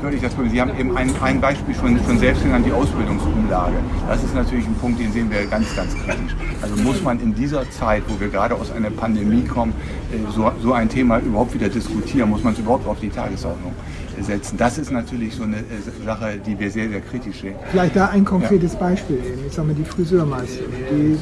[0.00, 0.52] völlig das Problem.
[0.52, 3.76] Sie haben eben ein, ein Beispiel schon, schon selbst genannt, die Ausbildungsumlage.
[4.08, 6.34] Das ist natürlich ein Punkt, den sehen wir ganz, ganz kritisch.
[6.62, 9.72] Also muss man in dieser Zeit, wo wir gerade aus einer Pandemie kommen,
[10.12, 13.72] äh, so, so ein Thema überhaupt wieder diskutieren, muss man es überhaupt auf die Tagesordnung
[14.20, 14.56] setzen.
[14.56, 17.54] Das ist natürlich so eine äh, Sache, die wir sehr, sehr kritisch sehen.
[17.70, 18.78] Vielleicht da ein konkretes ja.
[18.78, 19.46] Beispiel eben.
[19.46, 21.18] Ich sage mal, die Friseurmeisterin, die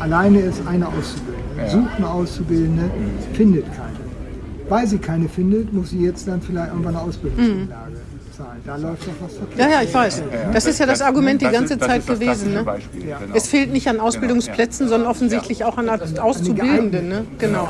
[0.00, 1.68] alleine ist eine Auszubildende, ja.
[1.68, 3.34] sucht eine Auszubildende, mhm.
[3.34, 3.95] findet keine.
[4.68, 7.95] Weil sie keine findet, muss sie jetzt dann vielleicht irgendwann eine Ausbildungsgrundlage
[8.36, 8.60] zahlen.
[8.64, 9.58] Da läuft doch was verkehrt.
[9.58, 10.22] Ja, ja, ich weiß.
[10.52, 12.54] Das ist ja das Argument die ganze Zeit gewesen.
[12.54, 12.64] Ne?
[12.64, 13.34] Genau.
[13.34, 17.08] Es fehlt nicht an Ausbildungsplätzen, sondern offensichtlich auch an Auszubildenden.
[17.08, 17.26] Ne?
[17.38, 17.68] Genau.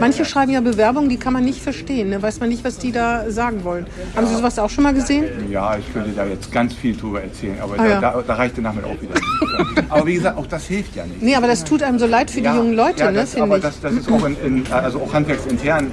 [0.00, 2.10] Manche schreiben ja Bewerbungen, die kann man nicht verstehen.
[2.10, 2.22] Ne?
[2.22, 3.86] Weiß man nicht, was die da sagen wollen.
[4.16, 5.26] Haben Sie sowas auch schon mal gesehen?
[5.50, 8.56] Ja, ich könnte da jetzt ganz viel drüber erzählen, aber ah, da, da, da, reicht
[8.56, 9.84] der Nachmittag auch wieder nicht.
[9.90, 11.22] aber wie gesagt, auch das hilft ja nicht.
[11.22, 13.80] Nee, aber das tut einem so leid für die jungen Leute, ne, das, aber das,
[13.80, 15.90] das, ist auch in, in, also auch handwerksintern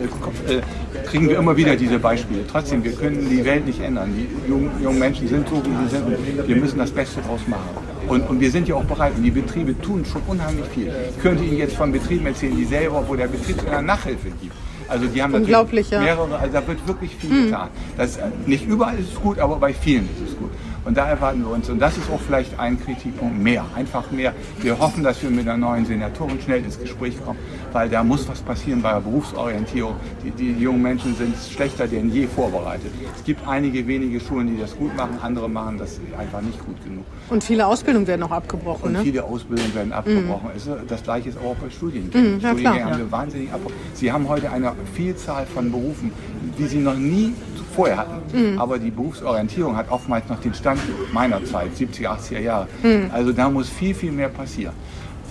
[0.47, 0.62] äh, äh
[1.10, 2.45] kriegen wir immer wieder diese Beispiele.
[2.47, 4.14] Trotzdem, wir können die Welt nicht ändern.
[4.16, 7.70] Die jungen, jungen Menschen sind so, wie sie sind wir müssen das Beste daraus machen.
[8.07, 10.91] Und, und, wir sind ja auch bereit und die Betriebe tun schon unheimlich viel.
[11.10, 14.53] Ich könnte Ihnen jetzt von Betrieben erzählen, die selber, wo der Betriebsräder Nachhilfe gibt.
[14.88, 17.45] Also die haben Unglaublich, mehrere, also da wird wirklich viel mhm.
[17.45, 17.70] getan.
[17.95, 20.49] Das, nicht überall ist es gut, aber bei vielen ist es gut.
[20.86, 24.34] Und da erwarten wir uns, und das ist auch vielleicht ein Kritikpunkt, mehr, einfach mehr.
[24.62, 27.40] Wir hoffen, dass wir mit der neuen Senatorin schnell ins Gespräch kommen,
[27.74, 29.96] weil da muss was passieren bei der Berufsorientierung.
[30.24, 32.92] Die, die jungen Menschen sind schlechter denn je vorbereitet.
[33.16, 36.82] Es gibt einige wenige Schulen, die das gut machen, andere machen das einfach nicht gut
[36.84, 37.06] genug.
[37.30, 38.88] Und viele Ausbildungen werden auch abgebrochen.
[38.88, 39.02] Und ne?
[39.04, 40.50] viele Ausbildungen werden abgebrochen.
[40.56, 40.88] Mhm.
[40.88, 42.36] Das gleiche ist auch bei Studiengängen.
[42.36, 43.80] Mhm, ja, Studiengänge haben wir wahnsinnig abgebrochen.
[43.94, 46.12] Sie haben heute eine Vielzahl von Berufen,
[46.58, 47.34] die sie noch nie
[47.80, 48.20] vorher hatten.
[48.34, 48.60] Mhm.
[48.60, 50.82] Aber die Berufsorientierung hat oftmals noch den Stand
[51.14, 52.68] meiner Zeit, 70er, 80er Jahre.
[52.84, 53.10] Mhm.
[53.14, 54.74] Also da muss viel, viel mehr passieren.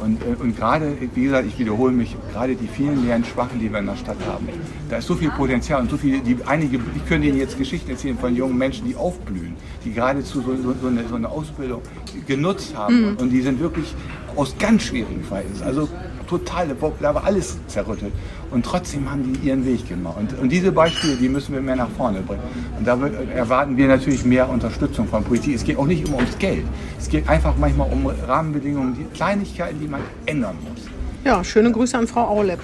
[0.01, 3.71] Und, äh, und gerade, wie gesagt, ich wiederhole mich, gerade die vielen leeren Schwachen, die
[3.71, 4.49] wir in der Stadt haben,
[4.89, 7.91] da ist so viel Potenzial und so viele, die, einige, ich könnte Ihnen jetzt Geschichten
[7.91, 11.83] erzählen von jungen Menschen, die aufblühen, die geradezu so, so, so, eine, so eine Ausbildung
[12.27, 13.17] genutzt haben mhm.
[13.17, 13.95] und die sind wirklich
[14.37, 15.89] aus ganz schwierigen Verhältnissen, also
[16.29, 16.69] total,
[17.01, 18.13] da war alles zerrüttet.
[18.51, 20.17] Und trotzdem haben die ihren Weg gemacht.
[20.19, 22.43] Und, und diese Beispiele, die müssen wir mehr nach vorne bringen.
[22.79, 22.99] Und da
[23.35, 25.55] erwarten wir natürlich mehr Unterstützung von Politik.
[25.55, 26.65] Es geht auch nicht immer ums Geld.
[26.99, 30.83] Es geht einfach manchmal um Rahmenbedingungen, die Kleinigkeiten, die man ändern muss.
[31.25, 32.61] Ja, schöne Grüße an Frau Aulep.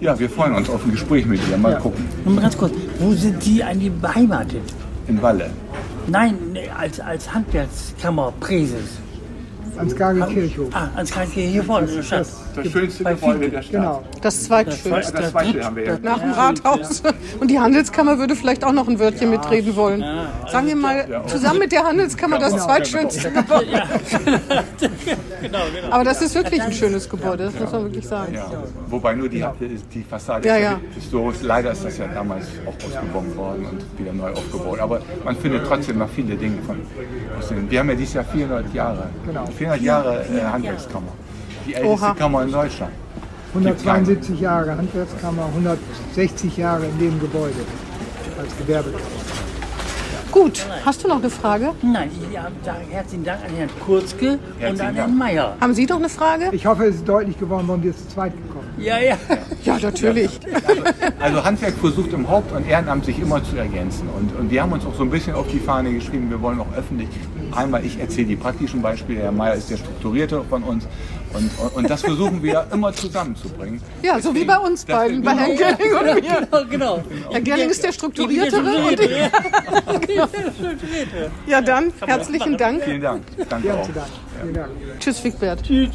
[0.00, 1.58] Ja, wir freuen uns auf ein Gespräch mit ihr.
[1.58, 1.80] Mal ja.
[1.80, 2.04] gucken.
[2.24, 4.62] Und ganz kurz, wo sind Sie eigentlich beheimatet?
[5.08, 5.50] In Walle.
[6.06, 6.36] Nein,
[6.76, 8.98] als, als Handwerkskammerpräses.
[9.76, 10.68] Ansgari Kirchhof.
[10.72, 12.26] Ah, Ansgari Kirchhof hier vorne in der Stadt.
[12.62, 13.72] Das, das schönste Gebäude der Stadt.
[13.72, 14.02] Genau.
[14.20, 15.12] Das zweitschönste.
[15.12, 15.98] Das, zweite haben wir ja.
[16.02, 17.02] Nach dem Rathaus.
[17.40, 19.38] Und die Handelskammer würde vielleicht auch noch ein Wörtchen ja.
[19.38, 20.04] mitreden wollen.
[20.50, 22.64] Sagen wir mal, zusammen mit der Handelskammer das genau.
[22.64, 23.66] zweitschönste Gebäude.
[25.40, 25.90] genau, genau.
[25.90, 28.38] Aber das ist wirklich ein schönes Gebäude, das muss man wirklich sagen.
[28.88, 29.44] Wobei nur die,
[29.94, 30.80] die Fassade ja, ja.
[30.94, 34.80] historisch, leider ist das ja damals auch ausgebombt worden und wieder neu aufgebaut.
[34.80, 36.78] Aber man findet trotzdem noch viele Dinge von.
[37.68, 39.10] Wir haben ja dieses Jahr 400 Jahre.
[39.26, 39.46] Genau.
[39.46, 41.12] 400 Jahre äh, Handwerkskammer.
[41.68, 42.14] Die älteste Oha.
[42.14, 42.92] Kammer in Deutschland.
[43.54, 47.60] 172 Jahre Handwerkskammer, 160 Jahre in dem Gebäude
[48.38, 49.04] als Gewerbekammer.
[50.30, 51.72] Gut, hast du noch eine Frage?
[51.82, 52.48] Nein, ja,
[52.90, 55.56] herzlichen Dank an Herrn Kurzke herzlichen und an Herrn Mayer.
[55.60, 56.50] Haben Sie noch eine Frage?
[56.52, 58.86] Ich hoffe, es ist deutlich geworden, warum wir zu zweit gekommen sind.
[58.86, 59.16] Ja, ja.
[59.64, 60.38] Ja, natürlich.
[60.66, 60.82] Also,
[61.18, 64.08] also, Handwerk versucht im Haupt- und Ehrenamt sich immer zu ergänzen.
[64.16, 66.60] Und, und wir haben uns auch so ein bisschen auf die Fahne geschrieben, wir wollen
[66.60, 67.08] auch öffentlich,
[67.54, 70.86] einmal ich erzähle die praktischen Beispiele, Herr Mayer ist der Strukturierte von uns,
[71.34, 73.80] und, und, und, das versuchen wir immer zusammenzubringen.
[74.02, 76.48] Ja, Deswegen, so wie bei uns beiden, bei Herrn Gerling und mir.
[76.48, 77.04] Genau, genau.
[77.30, 79.08] Herr Gerling ist der Strukturiertere und ich.
[80.06, 80.28] genau.
[81.46, 82.82] Ja, dann herzlichen Dank.
[82.84, 83.22] Vielen Dank.
[83.48, 83.88] Danke auch.
[84.54, 84.68] Ja.
[84.98, 85.62] Tschüss, Wigbert.
[85.62, 85.90] Tschüss,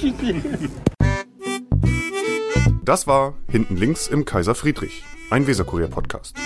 [0.00, 0.70] tschüss.
[2.84, 6.36] Das war Hinten links im Kaiser Friedrich, ein Weserkurier-Podcast.